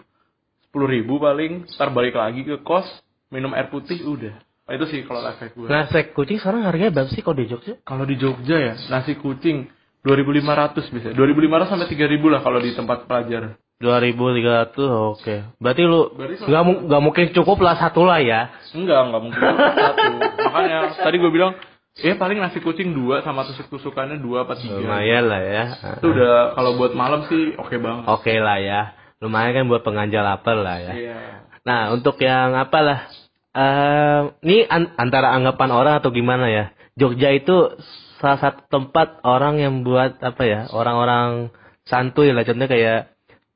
sepuluh 0.69 0.89
ribu 0.89 1.17
paling 1.17 1.65
ntar 1.77 1.93
balik 1.93 2.17
lagi 2.17 2.45
ke 2.45 2.61
kos 2.61 2.85
minum 3.33 3.53
air 3.57 3.69
putih 3.73 4.05
udah 4.05 4.47
Nah, 4.67 4.75
itu 4.75 4.87
sih 4.91 5.07
kalau 5.07 5.23
life 5.23 5.39
hack 5.39 5.55
gue. 5.55 5.71
Nasi 5.71 6.11
kucing 6.11 6.43
sekarang 6.43 6.67
harganya 6.67 6.91
berapa 6.91 7.11
sih 7.15 7.23
kalau 7.23 7.39
di 7.39 7.47
Jogja? 7.47 7.79
Kalau 7.87 8.03
di 8.03 8.19
Jogja 8.19 8.57
ya, 8.59 8.75
nasi 8.91 9.15
kucing 9.15 9.71
2.500 10.03 10.91
bisa. 10.91 11.09
2.500 11.15 11.71
sampai 11.71 11.87
3.000 11.87 12.35
lah 12.35 12.41
kalau 12.43 12.59
di 12.59 12.75
tempat 12.75 13.07
pelajar. 13.07 13.55
2300 13.77 14.73
oke. 15.13 15.35
Berarti 15.61 15.83
lu 15.85 16.09
Berarti 16.17 16.49
nggak 16.49 16.63
nggak 16.89 17.03
mungkin 17.05 17.25
cukup 17.37 17.59
lah 17.61 17.77
satu 17.77 18.09
lah 18.09 18.25
ya. 18.25 18.49
Enggak, 18.73 19.01
enggak 19.13 19.23
mungkin 19.23 19.41
satu. 19.43 20.05
Makanya 20.49 20.79
tadi 20.97 21.17
gue 21.21 21.31
bilang, 21.33 21.53
ya 22.01 22.17
paling 22.17 22.41
nasi 22.41 22.65
kucing 22.65 22.97
dua 22.97 23.21
sama 23.21 23.45
tusuk-tusukannya 23.45 24.17
dua 24.25 24.49
apa 24.49 24.57
tiga. 24.57 24.81
Lumayan 24.81 25.29
lah 25.29 25.41
ya. 25.45 25.65
Itu 26.01 26.09
udah 26.09 26.57
kalau 26.57 26.81
buat 26.81 26.93
malam 26.97 27.29
sih 27.29 27.53
oke 27.61 27.77
banget. 27.77 28.05
Oke 28.09 28.35
lah 28.41 28.57
ya. 28.65 28.97
Lumayan 29.21 29.53
kan 29.53 29.65
buat 29.69 29.85
penganjal 29.85 30.25
lapar 30.25 30.57
lah 30.57 30.77
ya. 30.81 30.93
Iya. 30.97 31.19
Nah, 31.67 31.93
untuk 31.93 32.17
yang 32.21 32.57
apalah 32.57 33.09
eh 33.57 34.21
ini 34.45 34.65
an- 34.69 34.93
antara 34.97 35.33
anggapan 35.37 35.71
orang 35.73 35.95
atau 36.01 36.09
gimana 36.13 36.49
ya? 36.49 36.65
Jogja 36.97 37.29
itu 37.33 37.77
salah 38.21 38.41
satu 38.41 38.65
tempat 38.73 39.21
orang 39.21 39.61
yang 39.61 39.85
buat 39.85 40.17
apa 40.25 40.43
ya? 40.49 40.61
Orang-orang 40.73 41.53
santuy 41.85 42.33
lah 42.33 42.45
contohnya 42.45 42.73
kayak 42.73 43.01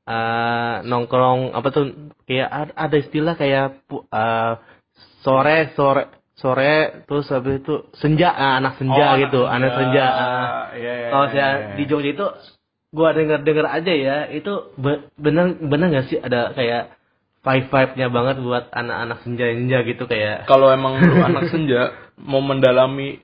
eh 0.01 0.75
nongkrong 0.83 1.53
apa 1.53 1.67
tuh 1.69 1.85
kayak 2.25 2.49
ad- 2.49 2.75
ada 2.75 2.95
istilah 2.97 3.35
kayak 3.37 3.85
eh, 3.91 4.53
sore 5.21 5.57
sore 5.77 6.03
sore 6.33 7.05
terus 7.05 7.29
habis 7.29 7.61
itu 7.61 7.85
senja 8.01 8.33
ah, 8.33 8.57
anak 8.57 8.81
senja 8.81 9.05
Oh, 9.13 9.17
gitu, 9.21 9.39
anak 9.45 9.71
senja. 9.77 10.05
ah. 10.09 10.47
Iya, 10.73 10.93
iya, 10.97 11.07
Kalau 11.13 11.25
iya, 11.29 11.33
saya 11.37 11.49
di 11.77 11.83
Jogja 11.85 12.09
itu 12.17 12.27
gua 12.91 13.13
denger 13.13 13.45
denger 13.45 13.67
aja 13.69 13.93
ya 13.93 14.17
itu 14.27 14.73
be- 14.75 15.05
bener 15.15 15.55
bener 15.61 15.87
nggak 15.93 16.07
sih 16.11 16.19
ada 16.19 16.51
kayak 16.51 16.91
vibe 17.41 17.69
vibe 17.71 17.93
nya 17.95 18.07
banget 18.11 18.35
buat 18.43 18.67
anak-anak 18.69 19.17
senja 19.23 19.45
senja 19.47 19.77
gitu 19.87 20.03
kayak 20.05 20.43
kalau 20.45 20.67
emang 20.69 20.99
lu 20.99 21.23
anak 21.23 21.47
senja 21.49 21.93
mau 22.19 22.43
mendalami 22.43 23.23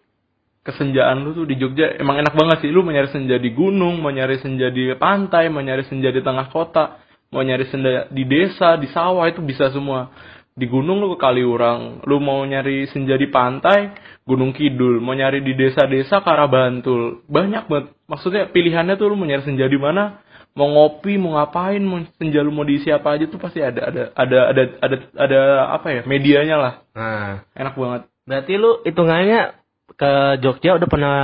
kesenjaan 0.67 1.23
lu 1.23 1.31
tuh 1.31 1.47
di 1.47 1.55
Jogja 1.55 1.95
emang 1.95 2.19
enak 2.19 2.35
banget 2.35 2.67
sih. 2.67 2.69
Lu 2.75 2.83
mau 2.83 2.91
nyari 2.91 3.07
senja 3.07 3.39
di 3.39 3.55
gunung 3.55 4.03
mau 4.03 4.11
nyari 4.11 4.43
senja 4.43 4.67
di 4.67 4.91
pantai 4.99 5.47
mau 5.47 5.63
nyari 5.63 5.87
senja 5.87 6.11
di 6.11 6.19
tengah 6.19 6.51
kota 6.51 6.99
mau 7.31 7.39
nyari 7.39 7.63
senja 7.71 8.11
di 8.11 8.27
desa 8.27 8.75
di 8.75 8.91
sawah 8.91 9.31
itu 9.31 9.39
bisa 9.39 9.71
semua. 9.71 10.11
Di 10.57 10.65
gunung 10.67 10.99
lu 10.99 11.15
ke 11.15 11.23
Kaliurang 11.23 12.03
lu 12.03 12.19
mau 12.19 12.43
nyari 12.43 12.83
senja 12.91 13.15
di 13.15 13.31
pantai 13.31 13.95
Gunung 14.27 14.51
Kidul 14.51 14.99
mau 14.99 15.15
nyari 15.15 15.39
di 15.39 15.55
desa-desa 15.55 16.19
ke 16.19 16.27
arah 16.27 16.51
Bantul 16.51 17.23
banyak 17.31 17.71
banget. 17.71 17.87
Maksudnya 18.11 18.51
pilihannya 18.51 18.99
tuh 18.99 19.07
lu 19.07 19.15
mau 19.15 19.23
nyari 19.23 19.47
senja 19.47 19.63
di 19.71 19.79
mana 19.79 20.19
mau 20.57 20.67
ngopi 20.67 21.15
mau 21.21 21.37
ngapain 21.37 21.79
mau 21.79 22.01
senja 22.17 22.43
lu 22.43 22.51
mau 22.51 22.65
diisi 22.65 22.89
apa 22.91 23.15
aja 23.15 23.29
tuh 23.29 23.39
pasti 23.39 23.61
ada 23.61 23.87
ada 23.87 24.03
ada 24.17 24.37
ada 24.51 24.63
ada 24.81 24.95
ada 25.15 25.39
apa 25.71 25.87
ya 25.95 26.01
medianya 26.03 26.57
lah. 26.59 26.73
Nah. 26.91 27.47
Enak 27.55 27.77
banget. 27.77 28.01
Berarti 28.27 28.53
lu 28.59 28.83
hitungannya 28.83 29.55
ke 29.97 30.11
Jogja 30.39 30.77
udah 30.77 30.89
pernah 30.89 31.17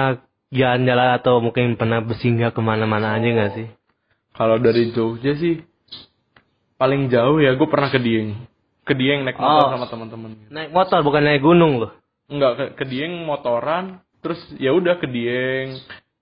jalan-jalan 0.49 1.09
atau 1.17 1.37
mungkin 1.39 1.77
pernah 1.77 2.01
bersinggah 2.01 2.51
ke 2.51 2.61
mana-mana 2.61 3.13
aja 3.13 3.25
nggak 3.25 3.51
sih 3.53 3.67
Kalau 4.33 4.57
dari 4.57 4.89
Jogja 4.91 5.37
sih 5.37 5.61
paling 6.75 7.07
jauh 7.07 7.37
ya 7.39 7.53
gue 7.53 7.67
pernah 7.69 7.87
ke 7.87 8.01
Dieng. 8.01 8.33
Ke 8.83 8.91
Dieng 8.91 9.23
naik 9.23 9.39
motor 9.39 9.69
Oh. 9.69 9.71
sama 9.71 9.87
teman-teman. 9.87 10.31
naik 10.49 10.73
motor 10.73 10.99
bukan 10.99 11.23
naik 11.23 11.39
gunung 11.39 11.79
loh 11.79 11.93
Enggak 12.27 12.51
ke, 12.57 12.65
ke 12.81 12.83
Dieng 12.87 13.27
motoran, 13.27 13.99
terus 14.23 14.39
ya 14.57 14.73
udah 14.73 14.97
ke 14.97 15.05
Dieng. 15.05 15.77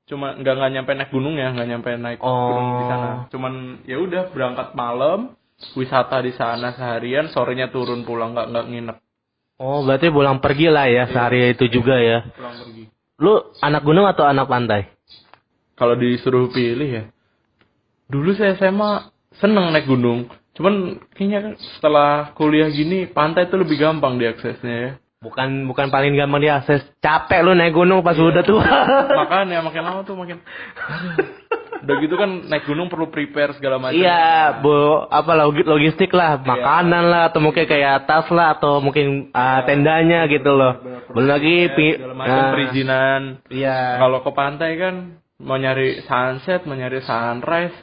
Cuma 0.09 0.35
nggak 0.35 0.53
nggak 0.59 0.71
nyampe 0.75 0.91
naik 0.91 1.11
gunung 1.13 1.39
ya, 1.39 1.53
nggak 1.55 1.67
nyampe 1.71 1.89
naik 1.95 2.19
gunung 2.19 2.67
di 2.81 2.85
sana. 2.89 3.07
oh 3.07 3.15
Cuman 3.31 3.53
ya 3.87 3.95
udah 3.95 4.27
berangkat 4.33 4.75
malam, 4.75 5.37
wisata 5.77 6.19
di 6.19 6.33
sana 6.35 6.75
seharian, 6.75 7.31
sorenya 7.31 7.71
turun 7.71 8.03
pulang 8.03 8.33
nggak 8.35 8.49
nggak 8.49 8.65
nginep, 8.67 8.97
oh 9.61 9.85
berarti 9.85 10.09
pulang 10.09 10.41
pergi 10.41 10.67
lah 10.73 10.89
ya 10.89 11.05
sehari 11.13 11.53
itu 11.53 11.69
juga 11.69 12.01
ya 12.01 12.25
pulang 12.33 12.57
pergi. 12.57 12.83
lu 13.21 13.33
anak 13.61 13.85
gunung 13.85 14.09
atau 14.09 14.25
anak 14.25 14.49
pantai 14.49 14.89
Kalau 15.81 15.97
disuruh 15.97 16.45
pilih 16.53 16.85
ya, 16.85 17.03
dulu 18.05 18.37
saya 18.37 18.53
SMA 18.53 19.09
seneng 19.41 19.73
naik 19.73 19.89
gunung. 19.89 20.29
Cuman 20.53 21.01
kayaknya 21.17 21.57
setelah 21.57 22.37
kuliah 22.37 22.69
gini 22.69 23.09
pantai 23.09 23.49
tuh 23.49 23.65
lebih 23.65 23.81
gampang 23.81 24.21
diaksesnya 24.21 24.75
ya. 24.77 24.91
Bukan 25.25 25.65
bukan 25.65 25.89
paling 25.89 26.13
gampang 26.13 26.45
diakses. 26.45 26.85
Capek 27.01 27.41
lu 27.41 27.57
naik 27.57 27.73
gunung 27.73 28.05
pas 28.05 28.13
udah 28.13 28.45
tua. 28.45 28.61
Makanya 29.25 29.65
makin 29.65 29.81
lama 29.81 30.05
tuh 30.05 30.13
makin. 30.13 30.37
Udah 31.81 31.95
gitu 31.97 32.13
kan 32.13 32.29
naik 32.45 32.69
gunung 32.69 32.87
perlu 32.87 33.09
prepare 33.09 33.57
segala 33.57 33.81
macam. 33.81 33.97
iya, 33.97 34.61
bu 34.61 35.05
apa 35.09 35.31
logi- 35.33 35.65
logistik 35.65 36.13
lah, 36.13 36.37
makanan 36.37 37.09
lah 37.09 37.33
atau 37.33 37.41
mungkin 37.41 37.65
kayak 37.65 38.05
tas 38.05 38.29
lah 38.29 38.53
atau 38.57 38.77
mungkin 38.77 39.33
ah, 39.33 39.65
tendanya 39.65 40.29
gitu 40.29 40.53
loh. 40.53 40.77
Belum 41.09 41.27
lagi 41.27 41.67
segala 41.73 42.13
macam 42.13 42.37
ah, 42.37 42.49
perizinan. 42.53 43.21
Iya. 43.49 43.97
Kalau 43.97 44.21
ke 44.21 44.31
pantai 44.31 44.71
kan 44.77 44.95
mau 45.41 45.57
nyari 45.57 46.05
sunset, 46.05 46.69
mau 46.69 46.77
nyari 46.77 47.01
sunrise 47.01 47.75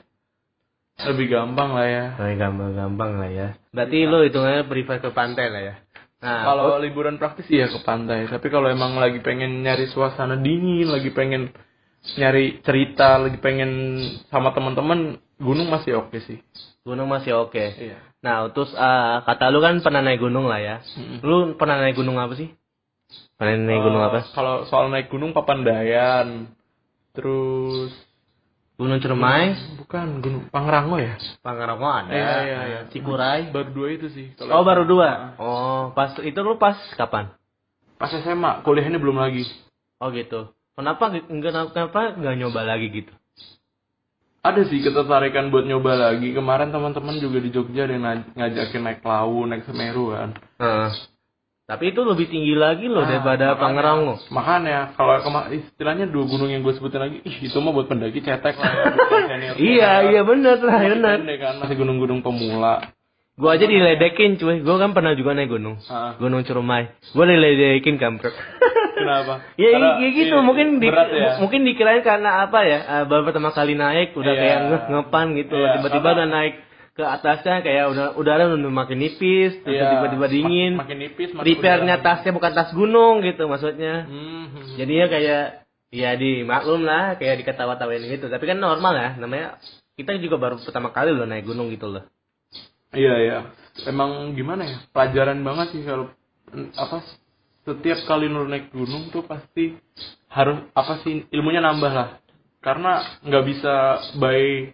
lebih 0.99 1.31
gampang 1.31 1.79
lah 1.79 1.87
ya. 1.87 2.05
Oh, 2.19 2.27
gampang-gampang 2.27 3.11
lah 3.23 3.31
ya. 3.31 3.49
Berarti 3.71 3.99
lu 4.03 4.19
hitungannya 4.27 4.67
prefer 4.67 4.99
ke 4.99 5.11
pantai 5.15 5.47
lah 5.47 5.63
ya. 5.63 5.75
Nah, 6.19 6.43
Kalau 6.51 6.83
liburan 6.83 7.15
praktis 7.15 7.47
iya 7.47 7.71
ke 7.71 7.79
pantai, 7.87 8.27
tapi 8.27 8.51
kalau 8.51 8.67
emang 8.67 8.99
lagi 8.99 9.23
pengen 9.23 9.63
nyari 9.63 9.87
suasana 9.87 10.35
dingin, 10.35 10.91
lagi 10.91 11.15
pengen 11.15 11.55
nyari 12.17 12.61
cerita, 12.65 13.19
lagi 13.21 13.39
pengen 13.43 13.71
sama 14.31 14.55
teman-teman, 14.55 15.19
gunung 15.39 15.69
masih 15.69 16.05
oke 16.05 16.19
sih. 16.25 16.41
gunung 16.89 17.13
masih 17.13 17.37
oke. 17.37 17.61
Iya. 17.61 18.01
Nah, 18.25 18.49
terus 18.51 18.73
ah, 18.73 19.21
kata 19.29 19.53
lu 19.53 19.61
kan 19.61 19.79
pernah 19.85 20.01
naik 20.01 20.25
gunung 20.25 20.49
lah 20.49 20.57
ya. 20.57 20.77
Mm-mm. 20.97 21.21
Lu 21.21 21.37
pernah 21.61 21.77
naik 21.77 22.01
gunung 22.01 22.17
apa 22.17 22.33
sih? 22.33 22.49
Pernah 23.37 23.61
naik 23.61 23.83
gunung 23.85 24.03
Eh, 24.03 24.09
apa? 24.09 24.19
Kalau 24.33 24.65
soal 24.67 24.89
naik 24.89 25.13
gunung 25.13 25.37
Papandayan, 25.37 26.49
terus 27.13 27.93
Gunung 28.79 29.03
Cermai, 29.03 29.59
bukan 29.75 30.23
gunung 30.23 30.47
Pangrango 30.55 31.03
ya? 31.03 31.19
Pangrango 31.43 31.83
ada. 31.83 32.15
Iya, 32.15 32.35
iya, 32.47 32.61
iya. 32.63 32.81
Cikuray. 32.95 33.51
Baru 33.51 33.75
dua 33.75 33.89
itu 33.91 34.07
sih. 34.15 34.31
Oh, 34.39 34.63
baru 34.63 34.87
dua. 34.87 35.35
Oh, 35.35 35.91
pas 35.99 36.15
itu 36.23 36.39
lu 36.39 36.55
pas 36.63 36.79
kapan? 36.95 37.35
Pas 37.99 38.15
SMA, 38.15 38.63
kuliahnya 38.63 39.03
belum 39.03 39.19
lagi. 39.19 39.51
Oh 39.99 40.15
gitu. 40.15 40.55
Kenapa 40.79 41.11
nggak 41.11 41.27
kenapa 41.75 42.01
nggak 42.15 42.35
nyoba 42.39 42.61
lagi 42.63 42.87
gitu? 42.95 43.11
Ada 44.39 44.63
sih 44.65 44.79
ketertarikan 44.79 45.51
buat 45.51 45.67
nyoba 45.67 45.99
lagi. 45.99 46.31
Kemarin 46.31 46.71
teman-teman 46.71 47.19
juga 47.19 47.43
di 47.43 47.51
Jogja 47.51 47.85
ada 47.85 47.93
yang 47.93 48.07
ngaj- 48.07 48.31
ngajakin 48.33 48.83
naik 48.87 49.03
Lawu, 49.03 49.43
naik 49.45 49.67
Semeru 49.67 50.15
kan. 50.15 50.39
Heeh. 50.57 50.89
Tapi 51.69 51.93
itu 51.93 52.01
lebih 52.01 52.31
tinggi 52.33 52.55
lagi 52.57 52.89
loh 52.89 53.05
Nah, 53.05 53.11
daripada 53.13 53.53
makanya- 53.53 53.61
Pangrango. 53.61 54.15
Makanya 54.31 54.79
kalau 54.95 55.19
istilahnya 55.53 56.07
dua 56.09 56.25
gunung 56.25 56.49
yang 56.49 56.63
gue 56.63 56.73
sebutin 56.73 56.97
lagi, 56.97 57.21
ih 57.21 57.37
itu 57.45 57.59
mah 57.61 57.75
buat 57.75 57.91
pendaki 57.91 58.25
cetek 58.25 58.57
lah 58.57 58.73
ya. 58.73 58.85
Iya, 59.59 59.91
semua. 60.01 60.09
iya 60.09 60.21
bener 60.25 60.57
lah, 60.63 60.81
pendek 60.81 61.39
kan, 61.43 61.55
masih 61.61 61.77
gunung-gunung 61.77 62.23
pemula. 62.23 62.89
Gua 63.37 63.55
aja 63.55 63.67
diledekin 63.67 64.35
cuy. 64.35 64.63
Gua 64.63 64.81
kan 64.81 64.97
pernah 64.97 65.13
juga 65.13 65.31
naik 65.31 65.53
gunung. 65.53 65.77
Ah, 65.87 66.17
Gunung 66.17 66.41
Cermai. 66.43 66.89
Gua 67.13 67.23
diledekin 67.23 68.01
kampret. 68.01 68.33
kenapa? 69.09 69.35
ya 69.57 69.69
Karena 69.73 69.89
kayak 69.97 70.13
gitu 70.13 70.37
ini 70.37 70.45
mungkin 70.45 70.67
di, 70.77 70.89
ya. 70.93 71.31
mungkin 71.41 71.61
dikirain 71.65 72.03
karena 72.05 72.31
apa 72.45 72.59
ya? 72.63 72.79
eh, 72.85 73.05
baru 73.09 73.25
pertama 73.25 73.51
kali 73.51 73.73
naik 73.73 74.13
udah 74.13 74.29
Iya. 74.29 74.41
kayak 74.45 74.59
ngepan 74.87 75.27
gitu. 75.35 75.57
Iya, 75.57 75.69
Tiba-tiba 75.75 76.05
karena- 76.05 76.17
udah 76.21 76.29
naik 76.29 76.55
ke 76.93 77.05
atasnya 77.07 77.57
kayak 77.63 77.85
udah 77.89 78.07
udara 78.15 78.45
udah 78.51 78.73
makin 78.75 78.99
nipis, 78.99 79.57
terus 79.63 79.79
Iya. 79.79 79.89
tiba-tiba 79.97 80.27
dingin. 80.27 80.77
Mak- 80.77 80.85
makin 80.85 80.99
nipis, 81.01 81.29
makin 81.33 81.57
udara. 81.57 81.97
tasnya 81.97 82.31
bukan 82.31 82.53
tas 82.53 82.71
gunung 82.71 83.23
gitu 83.23 83.47
maksudnya. 83.47 84.05
Hmm, 84.05 84.19
hmm, 84.21 84.47
hmm. 84.53 84.75
Jadinya 84.77 85.07
kayak 85.09 85.43
ya 85.89 86.11
di 86.15 86.45
maklum 86.45 86.85
lah 86.85 87.17
kayak 87.17 87.41
diketawa-tawain 87.41 88.05
gitu. 88.05 88.29
Tapi 88.29 88.45
kan 88.45 88.59
normal 88.59 88.93
ya 88.93 89.09
namanya 89.17 89.57
kita 89.95 90.15
juga 90.19 90.37
baru 90.37 90.61
pertama 90.61 90.91
kali 90.91 91.11
loh 91.11 91.25
naik 91.25 91.43
gunung 91.43 91.71
gitu 91.71 91.89
loh. 91.89 92.05
Iya 92.91 93.15
iya. 93.21 93.39
Emang 93.85 94.35
gimana 94.35 94.67
ya? 94.67 94.79
Pelajaran 94.91 95.39
banget 95.41 95.71
sih 95.71 95.83
kalau 95.83 96.11
apa 96.75 96.99
setiap 97.69 98.09
kali 98.09 98.33
lu 98.33 98.49
naik 98.49 98.73
gunung 98.73 99.13
tuh 99.13 99.29
pasti 99.29 99.77
harus 100.33 100.65
apa 100.73 101.05
sih 101.05 101.29
ilmunya 101.29 101.61
nambah 101.61 101.93
lah. 101.93 102.09
Karena 102.65 103.21
nggak 103.21 103.45
bisa 103.45 103.75
by 104.17 104.73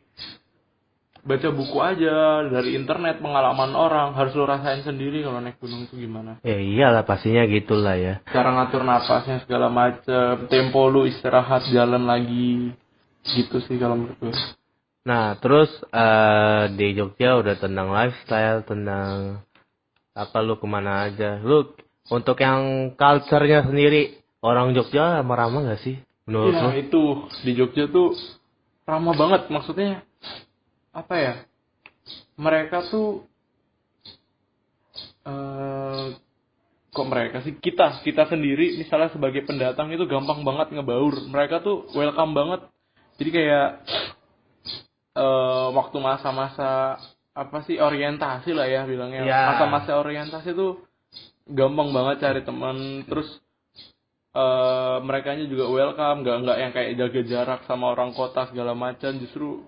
baca 1.25 1.49
buku 1.57 1.79
aja 1.81 2.45
dari 2.53 2.77
internet 2.77 3.17
pengalaman 3.19 3.73
orang 3.73 4.13
harus 4.13 4.37
lu 4.37 4.45
rasain 4.45 4.85
sendiri 4.85 5.25
kalau 5.25 5.41
naik 5.41 5.57
gunung 5.57 5.89
itu 5.89 5.97
gimana 5.97 6.37
Ya 6.45 6.61
iyalah 6.61 7.01
pastinya 7.09 7.49
gitulah 7.49 7.97
ya. 7.97 8.21
cara 8.29 8.53
ngatur 8.53 8.85
napasnya 8.85 9.41
segala 9.41 9.73
macem 9.73 10.45
tempo 10.53 10.85
lu 10.93 11.09
istirahat 11.09 11.65
jalan 11.73 12.05
lagi 12.05 12.77
gitu 13.25 13.57
sih 13.65 13.81
kalau 13.81 13.97
menurut 13.97 14.21
gue 14.21 14.37
Nah, 15.05 15.37
terus 15.37 15.69
eh 15.93 16.65
di 16.81 16.97
Jogja 16.97 17.37
udah 17.37 17.61
tentang 17.61 17.93
lifestyle, 17.93 18.65
tentang 18.65 19.45
apa 20.17 20.39
lu 20.41 20.57
ke 20.57 20.65
mana 20.65 21.05
aja. 21.05 21.45
Lu 21.45 21.77
untuk 22.13 22.37
yang 22.37 22.93
culture-nya 22.99 23.65
sendiri, 23.65 24.21
orang 24.45 24.77
Jogja 24.77 25.21
ramah-ramah 25.21 25.73
gak 25.73 25.81
sih? 25.81 25.97
Menurut? 26.29 26.57
Iya. 26.57 26.89
itu 26.89 27.03
di 27.45 27.53
Jogja 27.57 27.89
tuh 27.89 28.17
ramah 28.89 29.17
banget. 29.17 29.49
Maksudnya 29.49 30.05
apa 30.93 31.15
ya? 31.17 31.35
Mereka 32.37 32.93
tuh 32.93 33.25
eh 35.25 36.05
kok 36.93 37.09
mereka 37.09 37.45
sih? 37.45 37.57
Kita 37.57 38.05
kita 38.05 38.29
sendiri 38.29 38.81
misalnya 38.81 39.13
sebagai 39.13 39.45
pendatang 39.45 39.93
itu 39.93 40.05
gampang 40.09 40.45
banget 40.45 40.73
ngebaur. 40.73 41.29
Mereka 41.29 41.61
tuh 41.61 41.89
welcome 41.93 42.33
banget. 42.33 42.61
Jadi 43.21 43.31
kayak 43.33 43.69
eh 45.17 45.67
waktu 45.77 45.97
masa-masa 46.01 47.01
apa 47.35 47.59
sih 47.67 47.77
orientasi 47.77 48.55
lah 48.57 48.69
ya 48.69 48.89
bilangnya. 48.89 49.29
Ya. 49.29 49.41
masa-masa 49.53 49.99
orientasi 50.01 50.57
tuh 50.57 50.85
gampang 51.47 51.91
banget 51.91 52.17
cari 52.21 52.41
teman. 52.43 52.77
Terus 53.05 53.29
eh 54.35 54.97
mereka 55.01 55.37
juga 55.39 55.65
welcome. 55.69 56.23
Nggak 56.23 56.37
nggak 56.43 56.59
yang 56.59 56.73
kayak 56.73 56.91
jaga 56.97 57.21
jarak 57.23 57.61
sama 57.65 57.93
orang 57.93 58.13
kota 58.13 58.49
segala 58.49 58.73
macam. 58.73 59.15
Justru 59.17 59.67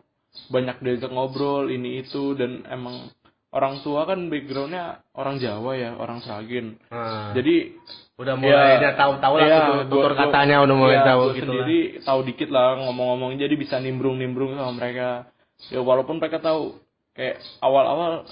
banyak 0.49 0.81
diajak 0.81 1.11
ngobrol 1.11 1.69
ini 1.69 2.01
itu. 2.01 2.33
Dan 2.33 2.67
emang 2.67 3.09
orang 3.51 3.81
tua 3.81 4.05
kan 4.05 4.27
backgroundnya 4.27 5.01
orang 5.13 5.39
Jawa 5.39 5.73
ya 5.75 5.91
orang 5.95 6.21
Sragen. 6.21 6.77
Ah. 6.91 7.33
jadi 7.33 7.73
udah 8.17 8.35
mulai 8.35 8.77
Ya, 8.77 8.81
dia 8.81 8.93
tahu-tahu 8.97 9.35
lah 9.37 9.45
ya, 9.47 9.59
tutur, 9.61 9.81
tutur 9.89 10.13
gua- 10.13 10.21
katanya 10.25 10.57
udah 10.65 10.77
mulai 10.77 10.97
ya, 10.97 11.05
tahu 11.05 11.21
gitu 11.21 11.53
lah. 11.53 11.65
sendiri 11.65 11.79
tahu 12.01 12.21
dikit 12.25 12.49
lah 12.49 12.81
ngomong-ngomong 12.81 13.37
jadi 13.37 13.55
bisa 13.55 13.77
nimbrung-nimbrung 13.77 14.57
sama 14.57 14.73
mereka. 14.73 15.29
Ya 15.69 15.81
walaupun 15.81 16.17
mereka 16.17 16.41
tahu 16.41 16.81
kayak 17.13 17.41
awal-awal 17.61 18.25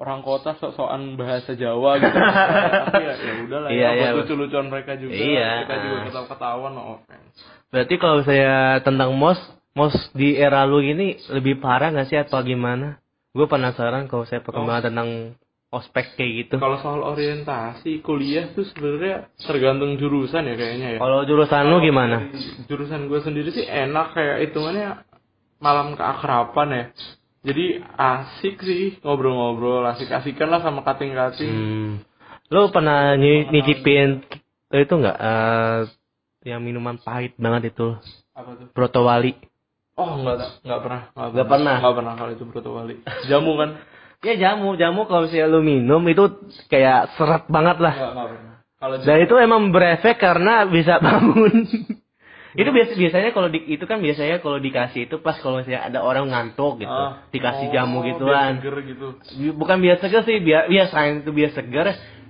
orang 0.00 0.24
kota 0.24 0.56
sok-sokan 0.56 1.20
bahasa 1.20 1.52
Jawa 1.52 2.00
gitu 2.00 2.16
tapi 2.88 3.04
ya 3.04 3.14
ya 3.20 3.32
udahlah 3.44 3.68
Iya, 3.68 3.88
ya 3.92 3.96
iya. 4.00 4.10
lucu-lucuan 4.16 4.72
mereka 4.72 4.96
juga 4.96 5.12
Iya, 5.12 5.50
kita 5.68 5.74
juga 5.84 5.96
ah. 5.96 6.04
ketawa-ketawa 6.08 6.66
no 6.72 6.82
offense 6.96 7.36
Berarti 7.70 7.94
kalau 8.02 8.24
saya 8.26 8.80
tentang 8.82 9.14
mos, 9.14 9.38
mos 9.78 9.94
di 10.10 10.34
era 10.34 10.66
lu 10.66 10.82
ini 10.82 11.20
lebih 11.30 11.62
parah 11.62 11.94
nggak 11.94 12.08
sih 12.10 12.18
atau 12.18 12.42
gimana? 12.42 12.98
Gue 13.30 13.46
penasaran 13.46 14.10
kalau 14.10 14.26
saya 14.26 14.42
perkembangan 14.42 14.90
tentang 14.90 15.38
ospek 15.70 16.18
kayak 16.18 16.32
gitu. 16.34 16.54
kalau 16.58 16.82
soal 16.82 17.06
orientasi 17.06 18.02
kuliah 18.02 18.50
tuh 18.58 18.66
sebenarnya 18.66 19.30
tergantung 19.38 19.94
jurusan 20.02 20.42
ya 20.50 20.58
kayaknya 20.58 20.88
ya 20.88 20.98
Kalau 20.98 21.22
jurusan 21.22 21.62
lu 21.70 21.78
gimana? 21.78 22.26
Jurusan 22.66 23.06
gue 23.06 23.20
sendiri 23.22 23.54
sih 23.54 23.62
enak 23.62 24.18
kayak 24.18 24.50
hitungannya 24.50 25.06
malam 25.62 25.94
keakraban 25.94 26.68
ya. 26.74 26.84
Jadi 27.40 27.80
asik 27.96 28.60
sih 28.60 29.00
ngobrol-ngobrol, 29.00 29.80
asik-asikan 29.88 30.52
lah 30.52 30.60
sama 30.60 30.84
kating-kating. 30.84 31.48
Hmm. 31.48 31.90
Lu 32.52 32.68
pernah 32.68 33.16
ny- 33.16 33.48
nyicipin 33.48 34.20
itu 34.70 34.92
nggak? 34.92 35.16
eh, 35.16 35.80
yang 36.44 36.60
minuman 36.60 37.00
pahit 37.00 37.36
banget 37.36 37.72
itu, 37.72 37.96
Apa 38.32 38.56
tuh? 38.56 38.68
Proto 38.72 39.04
Wali. 39.04 39.32
Oh 39.96 40.16
enggak, 40.20 40.64
enggak 40.64 40.80
pernah. 40.80 41.00
Nggak 41.12 41.48
pernah? 41.48 41.74
Enggak 41.80 41.94
pernah 41.96 42.12
kalau 42.16 42.32
itu 42.32 42.44
Broto 42.48 42.70
Wali. 42.76 42.94
Jamu 43.28 43.54
kan? 43.56 43.70
Ya 44.20 44.36
jamu, 44.36 44.76
jamu 44.76 45.08
kalau 45.08 45.24
misalnya 45.24 45.48
lu 45.48 45.64
minum 45.64 46.04
itu 46.04 46.28
kayak 46.68 47.16
seret 47.16 47.48
banget 47.48 47.80
lah. 47.80 47.94
Enggak, 47.96 48.12
enggak 48.12 48.28
pernah. 48.28 48.54
Kalau 48.76 48.94
Dan 49.00 49.16
itu 49.24 49.34
emang 49.40 49.62
berefek 49.72 50.16
karena 50.20 50.68
bisa 50.68 51.00
bangun. 51.04 51.52
Itu 52.52 52.66
biasa 52.66 52.92
biasanya 52.92 53.30
kalau 53.30 53.46
di, 53.46 53.62
itu 53.68 53.84
kan 53.84 53.98
biasanya 53.98 54.38
kalau 54.38 54.56
dikasih 54.56 55.06
itu 55.06 55.18
pas 55.18 55.36
kalau 55.36 55.58
misalnya 55.58 55.84
ada 55.84 55.98
orang 56.00 56.26
ngantuk 56.26 56.78
gitu, 56.78 56.90
Ah. 56.90 57.22
dikasih 57.28 57.66
Oh, 57.66 57.72
jamu 57.72 57.98
biar 57.98 58.08
gituan. 58.10 58.52
seger 58.56 58.76
gitu. 58.84 59.06
Bukan 59.54 59.76
biar 59.78 59.96
seger 59.96 60.22
sih, 60.22 60.38
biar 60.38 60.66
biar 60.66 60.86
selain 60.86 61.20
itu 61.20 61.30
biar 61.30 61.50
seger, 61.50 61.86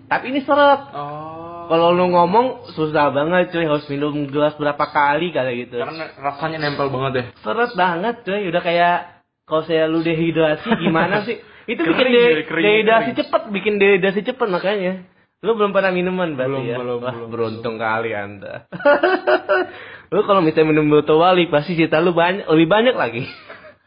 tapi 0.07 0.25
ini 0.29 0.41
seret. 0.41 0.81
Oh. 0.93 1.65
Kalau 1.67 1.91
lu 1.91 2.09
ngomong 2.09 2.47
susah 2.69 3.09
banget 3.09 3.49
cuy, 3.51 3.63
harus 3.63 3.87
minum 3.87 4.11
gelas 4.27 4.53
berapa 4.55 4.85
kali 4.85 5.31
kayak 5.31 5.55
gitu. 5.61 5.79
Karena 5.79 6.11
rasanya 6.13 6.59
nempel 6.61 6.89
banget 6.89 7.13
ya. 7.13 7.25
Seret 7.41 7.73
banget 7.73 8.21
cuy, 8.21 8.43
udah 8.45 8.61
kayak 8.61 8.97
kalau 9.45 9.63
saya 9.63 9.87
lu 9.87 10.01
dehidrasi 10.01 10.67
gimana 10.77 11.23
sih? 11.23 11.39
Itu 11.71 11.81
bikin 11.81 11.95
Kering 11.95 12.13
de- 12.13 12.19
ya, 12.19 12.43
kering, 12.45 12.65
dehidrasi 12.67 13.03
kering. 13.07 13.19
cepet, 13.21 13.43
bikin 13.49 13.75
dehidrasi 13.77 14.21
cepet 14.23 14.49
makanya. 14.49 14.93
Lu 15.41 15.55
belum 15.55 15.71
pernah 15.71 15.89
minuman 15.89 16.35
berarti 16.35 16.53
Belum, 16.53 16.67
ya? 16.67 16.77
belum, 16.77 16.99
Wah, 16.99 17.15
belum, 17.15 17.29
beruntung 17.31 17.77
kali 17.77 18.11
Anda. 18.13 18.67
lu 20.11 20.21
kalau 20.27 20.43
misalnya 20.43 20.75
minum 20.75 20.91
Broto 20.91 21.17
Wali 21.19 21.47
pasti 21.47 21.79
cerita 21.79 22.03
lu 22.03 22.11
banyak, 22.11 22.51
lebih 22.51 22.69
banyak 22.69 22.95
lagi. 22.99 23.23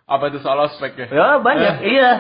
Apa 0.08 0.32
itu 0.32 0.40
soal 0.44 0.60
ospek 0.68 0.96
ya? 0.96 1.08
ya 1.12 1.28
banyak, 1.40 1.76
iya. 1.84 2.12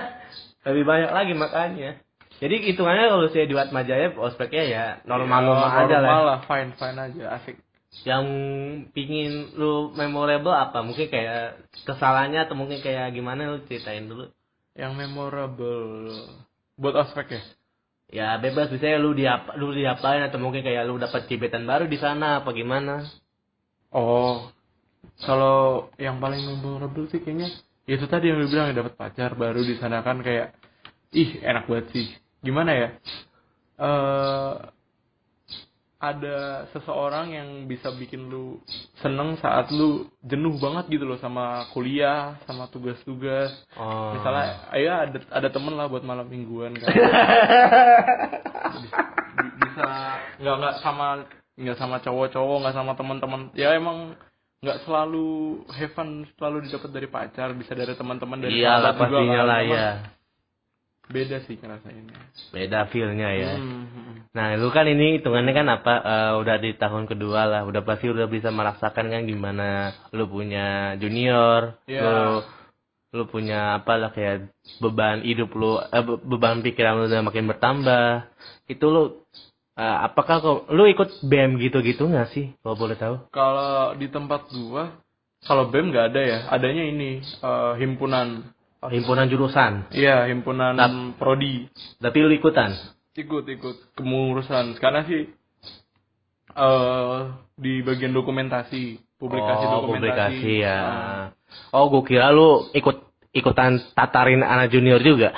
Lebih 0.64 0.84
banyak 0.88 1.12
lagi 1.12 1.34
makanya. 1.36 2.00
Jadi 2.44 2.56
hitungannya 2.74 3.08
kalau 3.08 3.28
saya 3.32 3.46
di 3.48 3.56
Watmajaya 3.56 4.20
ospeknya 4.20 4.64
ya 4.68 4.86
normal-normal 5.08 5.70
Ya, 5.70 5.80
aja 5.88 5.98
lah. 6.04 6.10
Normal 6.12 6.24
lah, 6.28 6.40
fine, 6.44 6.72
fine 6.76 6.98
aja, 7.00 7.24
asik. 7.40 7.56
Yang 8.04 8.26
pingin 8.92 9.54
lu 9.56 9.94
memorable 9.94 10.52
apa? 10.52 10.82
Mungkin 10.82 11.08
kayak 11.08 11.62
kesalahannya 11.86 12.44
atau 12.44 12.58
mungkin 12.58 12.82
kayak 12.82 13.14
gimana 13.14 13.54
lu 13.54 13.64
ceritain 13.70 14.10
dulu. 14.10 14.28
Yang 14.74 14.92
memorable 14.98 16.10
buat 16.76 16.96
ospek 17.06 17.38
ya? 17.38 17.42
Ya 18.14 18.28
bebas 18.42 18.74
bisa 18.74 18.98
lu 18.98 19.14
diapa 19.14 19.56
lu 19.56 19.72
diapain 19.72 20.26
atau 20.26 20.42
mungkin 20.42 20.66
kayak 20.66 20.84
lu 20.90 20.98
dapat 20.98 21.30
gebetan 21.30 21.70
baru 21.70 21.86
di 21.86 22.02
sana 22.02 22.42
apa 22.42 22.50
gimana? 22.52 23.06
Oh, 23.94 24.50
kalau 25.22 25.90
yang 26.02 26.18
paling 26.18 26.42
memorable 26.44 27.06
sih 27.14 27.22
kayaknya 27.22 27.54
itu 27.86 28.06
tadi 28.08 28.32
yang 28.32 28.42
bilang 28.48 28.72
ya, 28.72 28.82
dapat 28.82 28.96
pacar 28.98 29.38
baru 29.38 29.62
di 29.62 29.76
sana 29.78 30.02
kan 30.02 30.24
kayak 30.24 30.56
ih 31.14 31.40
enak 31.46 31.70
banget 31.70 31.88
sih. 31.94 32.08
Gimana 32.44 32.72
ya? 32.74 32.90
eh 33.74 34.54
ada 36.04 36.68
seseorang 36.76 37.32
yang 37.32 37.50
bisa 37.64 37.88
bikin 37.96 38.28
lu 38.28 38.60
seneng 39.00 39.40
saat 39.40 39.72
lu 39.72 40.12
jenuh 40.20 40.60
banget 40.60 41.00
gitu 41.00 41.08
loh 41.08 41.16
sama 41.24 41.72
kuliah, 41.72 42.36
sama 42.44 42.68
tugas-tugas. 42.68 43.56
Oh. 43.80 44.12
Misalnya, 44.12 44.68
ayo 44.76 44.92
ada 44.92 45.20
ada 45.32 45.48
temen 45.48 45.80
lah 45.80 45.88
buat 45.88 46.04
malam 46.04 46.28
mingguan 46.28 46.76
kan. 46.76 46.92
Bi- 48.84 49.56
bisa 49.64 49.88
nggak 50.44 50.56
nggak 50.60 50.76
sama 50.84 51.24
nggak 51.54 51.78
sama 51.78 52.02
cowok-cowok 52.02 52.58
nggak 52.66 52.76
sama 52.76 52.92
teman-teman 52.94 53.42
ya 53.54 53.74
emang 53.74 54.18
nggak 54.64 54.88
selalu 54.88 55.28
have 55.70 55.94
fun 55.94 56.24
selalu 56.40 56.66
didapat 56.66 56.90
dari 56.90 57.08
pacar 57.08 57.52
bisa 57.54 57.76
dari 57.76 57.94
teman-teman 57.94 58.40
dari 58.40 58.58
Iyalah 58.58 58.96
sahabat 58.96 59.08
juga 59.12 59.18
pastinya 59.20 59.38
kan. 59.38 59.48
lah 59.48 59.60
ya. 59.62 59.90
beda 61.04 61.38
sih 61.44 61.56
ngerasainnya 61.60 62.16
Beda 62.56 62.80
feelnya 62.88 63.30
ya. 63.36 63.54
Hmm. 63.60 64.24
Nah, 64.34 64.56
lu 64.56 64.72
kan 64.72 64.88
ini 64.88 65.20
hitungannya 65.20 65.52
kan 65.52 65.68
apa 65.68 65.94
eh, 66.00 66.34
udah 66.42 66.56
di 66.58 66.72
tahun 66.74 67.06
kedua 67.06 67.44
lah, 67.44 67.62
udah 67.68 67.84
pasti 67.84 68.08
udah 68.08 68.26
bisa 68.26 68.50
merasakan 68.50 69.12
kan 69.12 69.22
gimana 69.28 69.92
lu 70.10 70.26
punya 70.26 70.96
junior, 70.98 71.76
Iya. 71.86 72.02
lu 72.02 72.18
lu 73.14 73.24
punya 73.30 73.78
apa 73.78 73.94
lah 74.00 74.10
kayak 74.10 74.50
beban 74.82 75.22
hidup 75.22 75.54
lu, 75.54 75.78
eh, 75.78 76.02
be- 76.02 76.24
beban 76.24 76.64
pikiran 76.64 76.98
lu 76.98 77.06
udah 77.06 77.22
makin 77.22 77.46
bertambah. 77.46 78.08
Itu 78.66 78.86
lu 78.90 79.04
eh, 79.74 79.98
apakah 80.04 80.36
kok 80.38 80.60
lu 80.70 80.86
ikut 80.86 81.24
BM 81.24 81.58
gitu-gitu 81.58 82.06
nggak 82.06 82.30
sih? 82.30 82.54
Kalau 82.60 82.76
boleh 82.76 82.96
tahu? 82.96 83.16
kalau 83.30 83.94
di 83.94 84.08
tempat 84.08 84.46
gua 84.50 84.94
kalau 85.44 85.68
bem 85.68 85.90
nggak 85.90 86.08
ada 86.10 86.22
ya 86.22 86.40
adanya 86.48 86.84
ini 86.86 87.20
eh, 87.20 87.74
himpunan 87.78 88.48
himpunan 88.84 89.28
jurusan. 89.28 89.88
iya 89.92 90.28
himpunan 90.28 90.76
Tap- 90.76 91.16
prodi 91.16 91.68
Tapi 91.98 92.18
lu 92.20 92.32
ikutan. 92.32 92.76
ikut 93.14 93.46
ikut 93.46 93.94
kepengurusan 93.94 94.76
sekarang 94.76 95.06
sih 95.06 95.24
eh 96.54 97.20
di 97.56 97.82
bagian 97.82 98.12
dokumentasi 98.12 98.98
publikasi 99.18 99.64
oh, 99.64 99.72
dokumentasi 99.80 100.42
publikasi 100.42 100.66
ya. 100.66 100.78
Ah. 100.78 101.26
Oh, 101.72 101.90
gua 101.90 102.02
kira 102.02 102.30
lu 102.30 102.70
ikut 102.72 102.98
ikutan 103.32 103.82
tatarin 103.94 104.42
anak 104.42 104.70
junior 104.70 105.00
juga. 105.00 105.34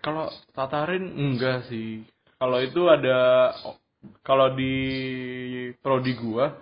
Kalau 0.00 0.28
tatarin 0.52 1.04
enggak 1.12 1.64
sih. 1.66 2.04
Kalau 2.44 2.60
itu 2.60 2.92
ada 2.92 3.20
kalau 4.20 4.52
di 4.52 4.76
prodi 5.80 6.12
gua 6.12 6.52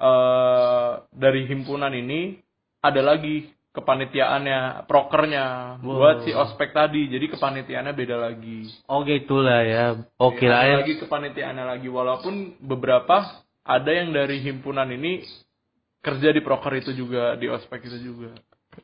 eh 0.00 0.92
dari 1.12 1.44
himpunan 1.44 1.92
ini 1.92 2.40
ada 2.80 3.04
lagi 3.04 3.52
kepanitiaannya, 3.76 4.88
prokernya 4.88 5.76
Wow. 5.84 6.00
buat 6.00 6.16
si 6.24 6.32
ospek 6.32 6.72
tadi. 6.72 7.12
Jadi 7.12 7.36
kepanitiaannya 7.36 7.92
beda 7.92 8.16
lagi. 8.16 8.72
Oh 8.88 9.04
gitulah 9.04 9.60
ya. 9.60 10.00
Oh 10.16 10.32
Ada 10.32 10.40
kirain 10.40 10.76
lagi 10.80 10.96
kepanitiaannya 10.96 11.64
lagi 11.76 11.88
walaupun 11.92 12.56
beberapa 12.64 13.44
ada 13.60 13.90
yang 13.92 14.16
dari 14.16 14.40
himpunan 14.40 14.88
ini 14.88 15.28
kerja 16.00 16.32
di 16.32 16.40
proker 16.40 16.72
itu 16.80 16.96
juga, 16.96 17.36
di 17.36 17.52
ospek 17.52 17.84
itu 17.84 18.00
juga. 18.00 18.32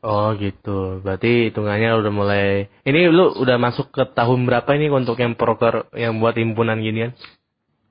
Oh 0.01 0.33
gitu. 0.39 1.03
Berarti 1.05 1.53
hitungannya 1.53 1.93
udah 1.99 2.11
mulai. 2.11 2.71
Ini 2.81 3.13
lu 3.13 3.37
udah 3.37 3.61
masuk 3.61 3.93
ke 3.93 4.03
tahun 4.17 4.49
berapa 4.49 4.69
ini 4.73 4.89
untuk 4.89 5.19
yang 5.21 5.37
proker 5.37 5.91
yang 5.93 6.17
buat 6.17 6.33
himpunan 6.33 6.81
ginian? 6.81 7.13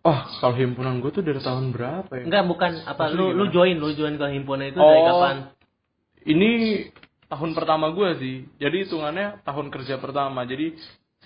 Oh, 0.02 0.18
kalau 0.42 0.58
himpunan 0.58 0.98
gue 0.98 1.14
tuh 1.14 1.22
dari 1.22 1.38
tahun 1.38 1.70
berapa 1.70 2.10
ya? 2.10 2.26
Enggak, 2.26 2.44
bukan 2.50 2.70
apa 2.82 3.14
Maksudnya 3.14 3.22
lu 3.22 3.26
lu 3.38 3.44
join, 3.54 3.76
lu 3.78 3.94
join 3.94 4.18
ke 4.18 4.26
himpunan 4.34 4.66
itu 4.74 4.82
dari 4.82 4.98
Oh. 4.98 5.06
kapan? 5.06 5.36
Ini 6.26 6.50
tahun 7.30 7.50
pertama 7.54 7.94
gue 7.94 8.08
sih. 8.18 8.36
Jadi 8.58 8.76
hitungannya 8.82 9.46
tahun 9.46 9.70
kerja 9.70 10.02
pertama. 10.02 10.42
Jadi 10.42 10.74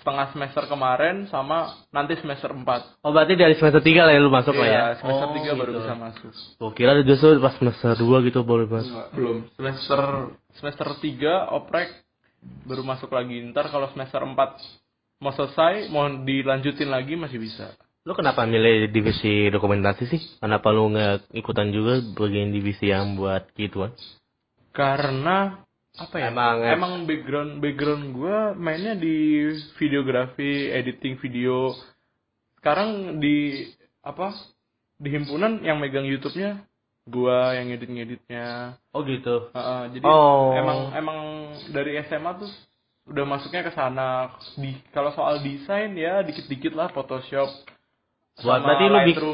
setengah 0.00 0.26
semester 0.32 0.62
kemarin 0.68 1.26
sama 1.32 1.82
nanti 1.90 2.14
semester 2.20 2.52
4. 2.52 3.02
Oh, 3.02 3.10
berarti 3.10 3.34
dari 3.34 3.56
semester 3.56 3.80
3 3.80 4.06
lah 4.06 4.12
ya 4.12 4.20
lu 4.20 4.30
masuk 4.30 4.54
lah 4.54 4.68
ya. 4.68 4.72
Iya, 4.72 4.86
semester 5.00 5.28
oh, 5.28 5.34
3 5.34 5.60
baru 5.60 5.70
gitu. 5.72 5.80
bisa 5.82 5.94
masuk. 5.96 6.32
Gua 6.60 6.70
kira 6.76 6.90
justru 7.02 7.28
pas 7.40 7.54
semester 7.56 7.90
2 7.96 8.26
gitu 8.28 8.38
baru 8.44 8.64
masuk. 8.68 8.92
Enggak, 8.92 9.08
belum. 9.16 9.36
Semester 9.56 10.00
semester 10.56 10.88
3 11.00 11.56
oprek 11.56 11.88
baru 12.68 12.82
masuk 12.84 13.10
lagi. 13.10 13.36
Ntar 13.50 13.72
kalau 13.72 13.88
semester 13.90 14.20
4 14.22 14.36
mau 15.16 15.32
selesai, 15.32 15.88
mau 15.88 16.06
dilanjutin 16.06 16.92
lagi 16.92 17.16
masih 17.16 17.40
bisa. 17.40 17.72
Lu 18.06 18.14
kenapa 18.14 18.46
milih 18.46 18.94
divisi 18.94 19.50
dokumentasi 19.50 20.04
sih? 20.06 20.20
Kenapa 20.38 20.70
lu 20.70 20.94
nggak 20.94 21.34
ikutan 21.34 21.74
juga 21.74 21.98
bagian 22.14 22.54
divisi 22.54 22.94
yang 22.94 23.18
buat 23.18 23.50
gituan? 23.58 23.90
Karena 24.70 25.65
apa 25.96 26.14
ya? 26.20 26.28
Emang- 26.28 26.60
emang 26.62 26.92
background 27.04 27.52
background 27.58 28.04
gue 28.12 28.36
mainnya 28.56 28.92
di 28.92 29.48
videografi, 29.80 30.68
editing 30.70 31.16
video. 31.18 31.72
Sekarang 32.60 33.20
di 33.20 33.68
apa? 34.04 34.32
Di 34.96 35.08
himpunan 35.12 35.60
yang 35.60 35.76
megang 35.76 36.08
YouTube-nya 36.08 36.64
gua 37.06 37.54
yang 37.54 37.70
ngedit-ngeditnya. 37.70 38.74
Oh 38.90 39.06
gitu. 39.06 39.54
Heeh, 39.54 39.82
jadi 39.94 40.06
Oh. 40.08 40.50
emang 40.58 40.90
emang 40.90 41.18
dari 41.70 42.02
SMA 42.02 42.32
tuh 42.34 42.50
udah 43.06 43.24
masuknya 43.24 43.62
ke 43.62 43.72
sana. 43.72 44.34
Di 44.58 44.74
kalau 44.90 45.14
soal 45.14 45.38
desain 45.38 45.94
ya 45.94 46.26
dikit-dikit 46.26 46.74
lah 46.74 46.90
Photoshop. 46.90 47.46
Buat 48.42 48.60
sama 48.60 48.74
berarti 48.74 48.84
lu. 49.16 49.32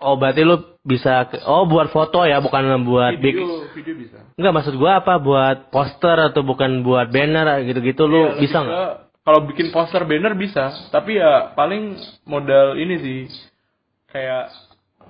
Oh 0.00 0.16
berarti 0.16 0.40
lu 0.40 0.56
bisa 0.80 1.28
ke- 1.28 1.44
oh 1.44 1.64
buat 1.64 1.88
foto 1.88 2.24
ya 2.24 2.40
bukan 2.40 2.64
buat 2.82 3.12
big 3.14 3.36
video, 3.36 3.68
video 3.70 3.94
bisa. 3.94 4.16
Enggak 4.34 4.52
maksud 4.56 4.74
gua 4.74 4.98
apa 4.98 5.16
buat 5.16 5.68
poster 5.68 6.16
atau 6.18 6.40
bukan 6.40 6.80
buat 6.80 7.08
banner 7.08 7.60
gitu-gitu 7.62 8.04
lu 8.04 8.16
Iya, 8.16 8.24
lebih 8.30 8.42
bisa 8.42 8.58
nggak? 8.58 8.88
Kalau 9.20 9.40
bikin 9.44 9.66
poster 9.68 10.02
banner 10.02 10.32
bisa, 10.32 10.72
tapi 10.88 11.20
ya 11.20 11.52
paling 11.52 11.94
modal 12.24 12.74
ini 12.74 12.94
sih 12.96 13.20
kayak 14.08 14.48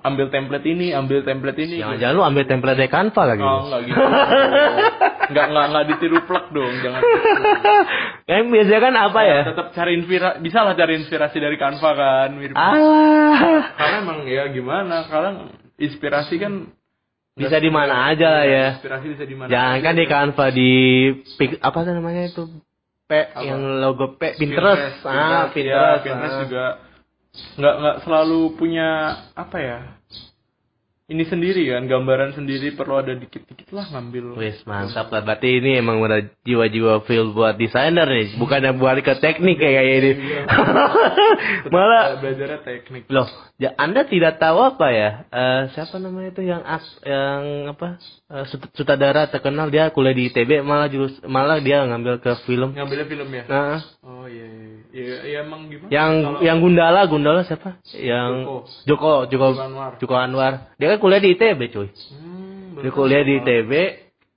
ambil 0.01 0.27
template 0.27 0.67
ini, 0.67 0.91
ambil 0.91 1.23
template 1.23 1.55
ini. 1.57 1.79
Jangan-jangan 1.79 2.13
lu 2.13 2.23
ambil 2.25 2.43
template 2.43 2.75
dari 2.75 2.91
Canva 2.91 3.23
lagi. 3.23 3.41
Oh, 3.41 3.63
enggak 3.63 3.81
gitu. 3.87 3.95
enggak 5.31 5.47
enggak 5.49 5.65
enggak 5.71 5.85
ditiru 5.89 6.19
plak 6.27 6.45
dong, 6.51 6.73
jangan. 6.83 7.01
Yang 8.31 8.43
biasanya 8.51 8.81
kan 8.83 8.93
apa 8.95 9.19
ya? 9.23 9.39
Tetap 9.51 9.67
cari 9.73 9.91
inspirasi, 9.97 10.35
bisa 10.43 10.59
lah 10.61 10.73
cari 10.75 10.93
inspirasi 10.99 11.37
dari 11.39 11.57
Canva 11.57 11.91
kan, 11.95 12.29
mirip. 12.35 12.55
Alah. 12.55 13.75
Karena 13.75 13.97
emang 14.03 14.19
ya 14.27 14.43
gimana, 14.51 15.07
kadang 15.07 15.55
inspirasi 15.79 16.35
kan 16.37 16.53
Bisa 17.31 17.63
di 17.63 17.71
mana 17.71 18.11
aja 18.11 18.27
lah 18.27 18.45
ya. 18.45 18.67
Inspirasi 18.75 19.05
bisa 19.17 19.23
di 19.23 19.35
mana? 19.39 19.47
Jangan 19.47 19.79
kan 19.79 19.93
di 19.95 20.05
Canva 20.05 20.45
di 20.51 20.71
apa 21.63 21.77
tuh 21.87 21.93
namanya 21.95 22.23
itu? 22.27 22.43
P 23.07 23.11
Apa? 23.11 23.43
yang 23.43 23.83
logo 23.83 24.19
P 24.19 24.35
Pinterest. 24.35 25.03
Ah, 25.03 25.51
Pinterest, 25.51 25.55
Pinterest. 25.55 25.71
ya, 25.71 26.03
Pinterest 26.03 26.35
ah. 26.35 26.41
juga 26.43 26.65
nggak 27.31 27.75
nggak 27.79 27.97
selalu 28.03 28.41
punya 28.59 28.89
apa 29.39 29.57
ya 29.63 29.79
ini 31.11 31.23
sendiri 31.23 31.67
kan 31.67 31.83
gambaran 31.85 32.31
sendiri 32.31 32.71
perlu 32.71 32.95
ada 32.97 33.11
dikit-dikit 33.11 33.67
lah 33.69 33.83
ngambil 33.89 34.39
Wis 34.39 34.63
mantap 34.63 35.07
lah. 35.07 35.19
Berarti 35.21 35.59
ini 35.59 35.75
emang 35.75 35.99
udah 35.99 36.23
jiwa-jiwa 36.41 37.03
feel 37.03 37.29
buat 37.29 37.53
desainer 37.53 38.07
nih, 38.07 38.35
bukan 38.35 38.59
yang 38.61 38.77
buat 38.77 38.95
ke 38.97 39.19
teknik 39.19 39.59
kayak 39.59 39.83
ini. 39.99 40.11
Malah 41.73 42.17
belajarnya 42.17 42.59
teknik 42.61 43.03
Loh, 43.07 43.27
ya 43.55 43.75
Anda 43.75 44.03
tidak 44.03 44.37
tahu 44.37 44.57
apa 44.61 44.87
ya? 44.89 45.09
Eh, 45.27 45.61
siapa 45.71 45.97
namanya 45.97 46.31
itu 46.31 46.41
yang 46.41 46.61
as, 46.61 46.83
yang 47.01 47.41
apa? 47.69 47.99
sut- 48.47 48.71
sutradara 48.73 49.27
terkenal 49.27 49.67
dia 49.67 49.91
kuliah 49.91 50.15
di 50.15 50.31
ITB 50.31 50.63
malah 50.63 50.87
jurus 50.87 51.11
malah 51.27 51.59
dia 51.59 51.83
ngambil 51.83 52.15
ke 52.17 52.31
film. 52.45 52.71
ngambilnya 52.71 53.03
film 53.05 53.27
ya 53.27 53.43
Nah, 53.43 53.83
oh 54.01 54.23
iya 54.23 54.47
iya 54.47 54.63
iya 54.95 55.15
ya, 55.19 55.39
emang 55.43 55.67
gimana 55.67 55.91
yang 55.91 56.11
Kalau- 56.23 56.39
yang 56.39 56.57
Gundala, 56.57 57.01
Gundala 57.05 57.41
siapa? 57.43 57.75
Yang 57.91 58.31
Joko, 58.87 59.27
Joko, 59.27 59.47
Joko 59.51 59.59
Anwar. 59.59 59.91
Joko 59.99 60.15
Anwar. 60.15 60.53
Dia 60.79 60.95
kan 60.95 60.99
kuliah 61.01 61.17
di 61.17 61.33
ITB, 61.33 61.59
cuy. 61.67 61.89
hmm, 61.89 62.77
Dia 62.77 62.91
kuliah 62.93 63.21
di 63.21 63.33
ITB, 63.35 63.71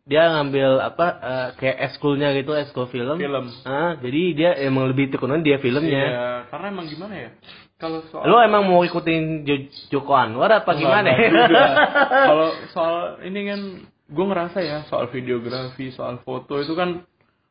dia 0.04 0.22
ngambil 0.30 0.68
apa 0.80 1.06
eh, 1.16 1.48
kayak 1.54 1.76
eskulnya 1.88 2.32
gitu, 2.32 2.52
eskul 2.52 2.88
film. 2.88 3.16
film 3.16 3.46
Ah, 3.62 3.94
jadi 3.96 4.22
dia 4.32 4.50
emang 4.58 4.88
lebih 4.88 5.08
tekunan 5.08 5.40
dia 5.40 5.56
filmnya. 5.56 6.02
Iya, 6.02 6.24
karena 6.48 6.66
emang 6.70 6.88
gimana 6.88 7.14
ya 7.14 7.30
kalau 7.74 8.00
soal 8.08 8.24
Lo 8.24 8.38
emang 8.38 8.64
mau 8.64 8.80
ikutin 8.80 9.44
Jo- 9.44 9.68
Joko 9.90 10.14
Anwar 10.14 10.48
apa 10.48 10.72
Enggak, 10.72 11.04
gimana? 11.04 11.10
juga. 11.44 11.64
Kalau 12.28 12.48
soal 12.70 12.96
ini 13.22 13.40
kan 13.44 13.60
gue 14.06 14.24
ngerasa 14.24 14.58
ya 14.60 14.78
soal 14.86 15.10
videografi, 15.10 15.90
soal 15.90 16.22
foto 16.22 16.56
itu 16.56 16.72
kan 16.72 17.02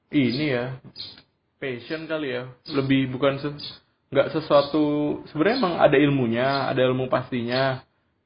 ini 0.09 0.45
ya 0.49 0.79
passion 1.57 2.05
kali 2.05 2.33
ya. 2.33 2.49
Lebih 2.65 3.11
bukan 3.11 3.37
ses- 3.37 3.77
nggak 4.09 4.29
sesuatu 4.31 4.83
sebenarnya 5.29 5.57
emang 5.59 5.73
ada 5.77 5.97
ilmunya, 5.97 6.69
ada 6.69 6.81
ilmu 6.83 7.05
pastinya. 7.07 7.81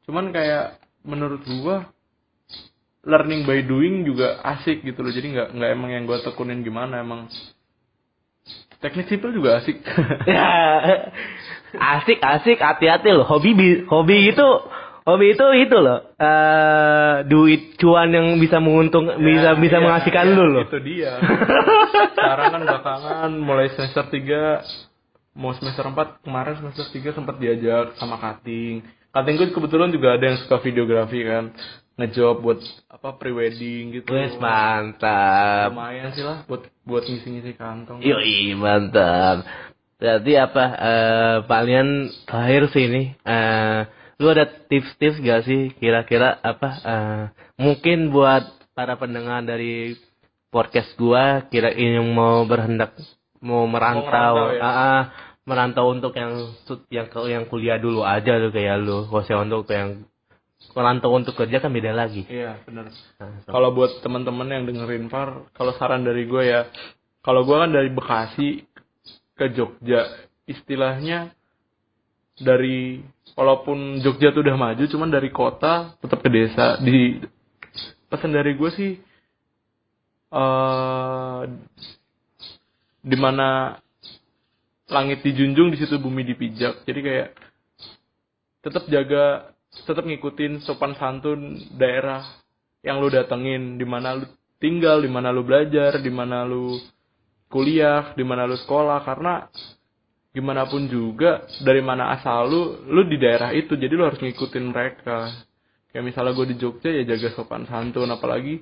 Cuman 0.08 0.32
kayak 0.32 0.80
menurut 1.04 1.44
gua 1.62 1.84
learning 3.04 3.44
by 3.44 3.60
doing 3.62 4.04
juga 4.04 4.40
asik 4.42 4.82
gitu 4.82 5.04
loh. 5.04 5.12
Jadi 5.12 5.36
nggak 5.36 5.48
nggak 5.54 5.70
emang 5.70 5.90
yang 5.92 6.04
gua 6.04 6.24
tekunin 6.24 6.64
gimana 6.64 7.04
emang 7.04 7.28
teknik 8.80 9.08
sipil 9.08 9.34
juga 9.34 9.60
asik. 9.60 9.84
ya 10.32 10.48
asik 11.76 12.18
asik 12.18 12.58
hati-hati 12.58 13.12
loh 13.12 13.28
hobi 13.28 13.52
bi- 13.52 13.84
hobi 13.86 14.32
itu 14.32 14.48
hobi 15.04 15.36
itu 15.36 15.46
itu 15.58 15.78
loh 15.78 16.16
eh 16.16 17.28
duit 17.28 17.76
cuan 17.76 18.08
yang 18.08 18.40
bisa 18.40 18.64
menguntung 18.64 19.12
bisa 19.20 19.52
Ya, 19.52 19.60
bisa 19.60 19.78
iya, 19.78 19.84
menghasilkan 19.84 20.26
iya, 20.26 20.36
lu 20.36 20.46
loh 20.48 20.64
Itu 20.64 20.80
dia. 20.80 21.12
Sekarang 22.16 22.56
kan 22.56 22.62
belakangan 22.64 23.30
mulai 23.36 23.68
semester 23.72 24.08
3 24.08 24.64
mau 25.36 25.52
semester 25.54 25.84
4 25.86 26.24
kemarin 26.24 26.54
semester 26.58 26.86
3 26.88 27.14
sempat 27.14 27.36
diajak 27.38 27.94
sama 28.00 28.16
cutting. 28.18 28.82
Cutting 29.18 29.36
gue 29.42 29.50
kebetulan 29.50 29.90
juga 29.90 30.14
ada 30.14 30.30
yang 30.30 30.38
suka 30.46 30.62
videografi 30.62 31.26
kan. 31.26 31.50
Ngejob 31.98 32.46
buat 32.46 32.62
apa 32.98 33.14
prewedding 33.22 33.94
gitu. 33.94 34.10
wes 34.10 34.34
mantap 34.42 35.70
Lumayan 35.70 36.10
sih 36.18 36.26
lah 36.26 36.42
buat 36.50 36.66
buat 36.82 37.06
ngisi-ngisi 37.06 37.54
kantong. 37.54 38.02
yoi 38.02 38.58
mantap 38.58 39.46
berarti 40.02 40.34
apa 40.34 40.64
eh 40.78 41.36
kalian 41.46 42.10
terakhir 42.26 42.74
sih 42.74 42.84
ini 42.90 43.04
eh 43.22 43.86
lu 44.18 44.34
ada 44.34 44.50
tips-tips 44.50 45.22
gak 45.22 45.46
sih 45.46 45.74
kira-kira 45.78 46.42
apa 46.42 46.70
eh 46.86 47.24
mungkin 47.62 48.10
buat 48.10 48.46
para 48.74 48.98
pendengar 48.98 49.46
dari 49.46 49.94
podcast 50.50 50.94
gua 50.98 51.46
kira 51.50 51.70
ini 51.70 52.02
yang 52.02 52.10
mau 52.18 52.46
berhendak 52.50 52.98
mau 53.42 53.70
merantau, 53.70 54.10
merantau 54.10 54.48
ya. 54.58 54.62
ah, 54.66 54.70
ah, 54.74 55.02
merantau 55.48 55.90
untuk 55.90 56.12
yang 56.14 56.52
yang 56.92 57.08
ke- 57.08 57.30
yang 57.32 57.48
kuliah 57.48 57.80
dulu 57.80 58.04
aja 58.04 58.36
lu 58.36 58.52
kayak 58.52 58.84
lu 58.84 59.08
khususnya 59.08 59.40
untuk 59.42 59.64
yang 59.72 60.04
merantau 60.76 61.16
untuk 61.16 61.34
kerja 61.34 61.58
kan 61.58 61.72
beda 61.72 61.96
lagi 61.96 62.28
Iya, 62.28 62.60
benar. 62.68 62.92
Nah, 62.92 63.32
so- 63.42 63.50
Kalau 63.50 63.72
buat 63.72 64.04
teman-teman 64.04 64.46
yang 64.52 64.64
dengerin 64.66 65.08
Far, 65.08 65.48
kalau 65.56 65.72
saran 65.74 66.04
dari 66.04 66.28
gue 66.28 66.44
ya, 66.44 66.68
kalau 67.24 67.48
gue 67.48 67.56
kan 67.56 67.72
dari 67.72 67.90
Bekasi 67.90 68.66
ke 69.34 69.54
Jogja, 69.54 70.04
istilahnya 70.44 71.32
dari 72.36 73.00
walaupun 73.34 74.02
Jogja 74.02 74.30
tuh 74.30 74.42
udah 74.42 74.58
maju, 74.58 74.84
cuman 74.84 75.10
dari 75.10 75.30
kota 75.30 75.96
tetap 76.02 76.20
ke 76.22 76.30
desa. 76.30 76.78
Di 76.78 77.22
pesan 78.10 78.34
dari 78.34 78.52
gue 78.54 78.72
sih, 78.74 78.92
eh 80.28 81.42
di 83.00 83.16
mana 83.16 83.78
langit 84.88 85.20
dijunjung 85.24 85.72
di 85.72 85.78
situ 85.80 86.00
bumi 86.00 86.24
dipijak. 86.24 86.88
Jadi 86.88 87.00
kayak 87.04 87.30
tetap 88.64 88.84
jaga, 88.88 89.52
tetap 89.84 90.04
ngikutin 90.08 90.64
sopan 90.64 90.96
santun 90.96 91.60
daerah 91.76 92.24
yang 92.84 93.04
lu 93.04 93.12
datengin, 93.12 93.76
di 93.76 93.84
mana 93.84 94.16
lu 94.16 94.26
tinggal, 94.64 95.04
di 95.04 95.12
mana 95.12 95.30
lu 95.32 95.44
belajar, 95.44 96.00
di 96.00 96.12
mana 96.12 96.48
lu 96.48 96.80
kuliah, 97.52 98.16
di 98.16 98.24
mana 98.24 98.48
lu 98.48 98.56
sekolah 98.56 99.04
karena 99.04 99.48
gimana 100.32 100.70
pun 100.70 100.86
juga 100.86 101.50
dari 101.66 101.82
mana 101.82 102.14
asal 102.14 102.48
lu, 102.48 102.62
lu 102.88 103.02
di 103.10 103.18
daerah 103.18 103.52
itu, 103.52 103.76
jadi 103.76 103.92
lu 103.92 104.08
harus 104.08 104.22
ngikutin 104.22 104.66
mereka. 104.72 105.34
Kayak 105.92 106.04
misalnya 106.14 106.32
gue 106.36 106.48
di 106.54 106.56
Jogja 106.62 106.90
ya 106.94 107.04
jaga 107.04 107.34
sopan 107.34 107.66
santun, 107.66 108.08
apalagi 108.12 108.62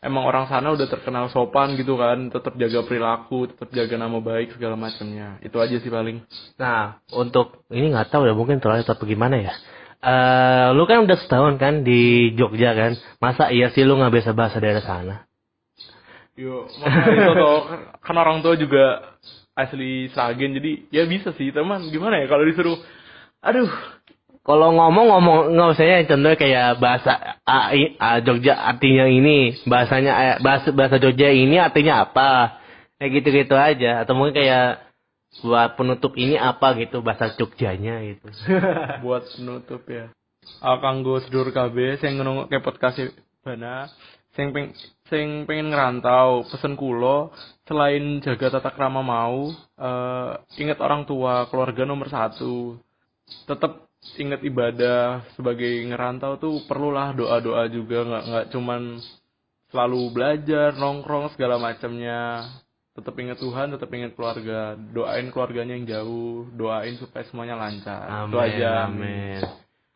emang 0.00 0.26
orang 0.26 0.46
sana 0.50 0.72
udah 0.74 0.86
terkenal 0.90 1.28
sopan 1.30 1.76
gitu 1.78 1.96
kan, 1.96 2.30
tetap 2.30 2.56
jaga 2.56 2.84
perilaku, 2.84 3.50
tetap 3.50 3.68
jaga 3.70 3.94
nama 3.96 4.18
baik 4.18 4.56
segala 4.56 4.74
macamnya. 4.74 5.38
Itu 5.44 5.60
aja 5.60 5.76
sih 5.78 5.90
paling. 5.92 6.24
Nah, 6.58 7.00
untuk 7.14 7.64
ini 7.72 7.92
nggak 7.92 8.10
tahu 8.12 8.26
ya 8.26 8.34
mungkin 8.34 8.58
terakhir 8.58 8.88
atau 8.88 9.06
gimana 9.06 9.40
ya. 9.40 9.52
Eh, 10.00 10.68
lu 10.72 10.88
kan 10.88 11.04
udah 11.04 11.18
setahun 11.20 11.60
kan 11.60 11.84
di 11.84 12.32
Jogja 12.34 12.72
kan. 12.72 12.96
Masa 13.20 13.52
iya 13.52 13.68
sih 13.70 13.84
lu 13.84 14.00
nggak 14.00 14.14
bisa 14.16 14.30
bahasa 14.32 14.56
daerah 14.56 14.80
sana? 14.80 15.16
Yo, 16.38 16.64
makanya 16.80 17.20
itu 17.20 17.32
toh, 17.36 17.60
kan 18.00 18.16
orang 18.16 18.40
tua 18.40 18.56
juga 18.56 19.12
asli 19.60 20.08
Sragen 20.14 20.56
jadi 20.56 20.70
ya 20.88 21.04
bisa 21.04 21.36
sih 21.36 21.52
teman 21.52 21.84
gimana 21.92 22.22
ya 22.22 22.26
kalau 22.30 22.48
disuruh 22.48 22.80
aduh 23.44 23.68
Kalau 24.40 24.72
ngomong 24.72 25.06
ngomong 25.12 25.38
nggak 25.52 25.68
usah 25.76 25.84
ya 25.84 25.98
contohnya 26.08 26.38
kayak 26.40 26.68
bahasa 26.80 27.12
ah, 27.44 27.70
i- 27.76 27.94
ah, 28.00 28.18
Jogja 28.24 28.56
artinya 28.56 29.04
ini, 29.04 29.52
bahasanya 29.68 30.12
eh, 30.16 30.36
bahasa 30.40 30.72
bahasa 30.72 30.96
Jogja 30.96 31.28
ini 31.28 31.60
artinya 31.60 32.08
apa? 32.08 32.56
Kayak 32.96 33.10
gitu-gitu 33.20 33.54
aja 33.56 34.04
atau 34.04 34.16
mungkin 34.16 34.36
kayak 34.40 34.90
buat 35.38 35.78
penutup 35.78 36.18
ini 36.18 36.34
apa 36.34 36.74
gitu 36.76 37.00
bahasa 37.00 37.30
Jogjanya 37.38 38.02
gitu. 38.02 38.26
buat 39.04 39.22
penutup 39.38 39.86
ya 39.86 40.10
Ah, 40.64 40.80
kanggo 40.80 41.20
sedulur 41.20 41.52
KB 41.52 42.00
sing 42.00 42.16
ngrungok 42.16 42.48
ke 42.48 42.58
podcast 42.64 42.96
bana 43.44 43.86
sing 44.32 44.50
peng 44.56 44.72
sing 45.06 45.44
pengen 45.44 45.68
ngerantau 45.68 46.48
pesen 46.48 46.74
kulo 46.80 47.28
selain 47.68 48.24
jaga 48.24 48.56
tata 48.58 48.72
krama 48.72 49.04
mau 49.04 49.52
eh 49.76 50.30
ingat 50.56 50.80
orang 50.80 51.04
tua 51.04 51.44
keluarga 51.52 51.84
nomor 51.84 52.08
satu 52.08 52.80
tetap 53.44 53.89
ingat 54.16 54.40
ibadah 54.40 55.28
sebagai 55.36 55.68
ngerantau 55.88 56.40
tuh 56.40 56.64
perlulah 56.64 57.12
doa 57.12 57.36
doa 57.40 57.68
juga 57.68 58.04
nggak 58.04 58.24
nggak 58.28 58.46
cuman 58.52 58.82
selalu 59.70 60.00
belajar 60.10 60.74
nongkrong 60.74 61.32
segala 61.36 61.60
macamnya 61.60 62.48
tetap 62.96 63.14
ingat 63.16 63.38
Tuhan 63.38 63.76
tetap 63.76 63.90
ingat 63.92 64.12
keluarga 64.18 64.74
doain 64.74 65.28
keluarganya 65.30 65.78
yang 65.78 65.86
jauh 65.86 66.48
doain 66.56 66.96
supaya 66.96 67.22
semuanya 67.28 67.54
lancar 67.60 68.28
itu 68.28 68.36
Amin, 68.36 68.46
aja 68.56 68.70
amin. 68.88 69.40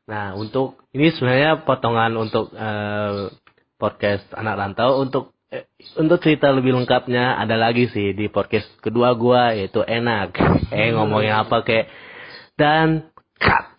Nah, 0.04 0.36
untuk 0.36 0.84
ini 0.92 1.08
sebenarnya 1.16 1.64
potongan 1.64 2.12
untuk 2.20 2.52
eh, 2.52 3.32
podcast 3.80 4.28
anak 4.36 4.54
rantau 4.60 5.00
untuk 5.00 5.32
eh, 5.48 5.64
untuk 5.96 6.20
cerita 6.20 6.52
lebih 6.52 6.76
lengkapnya 6.76 7.40
ada 7.40 7.56
lagi 7.56 7.88
sih 7.88 8.12
di 8.12 8.28
podcast 8.28 8.68
kedua 8.84 9.16
gua 9.16 9.56
yaitu 9.56 9.80
enak. 9.80 10.36
Eh 10.68 10.92
ngomongin 10.92 11.32
apa 11.32 11.64
kayak 11.64 11.88
dan 12.54 13.08
cut. 13.40 13.73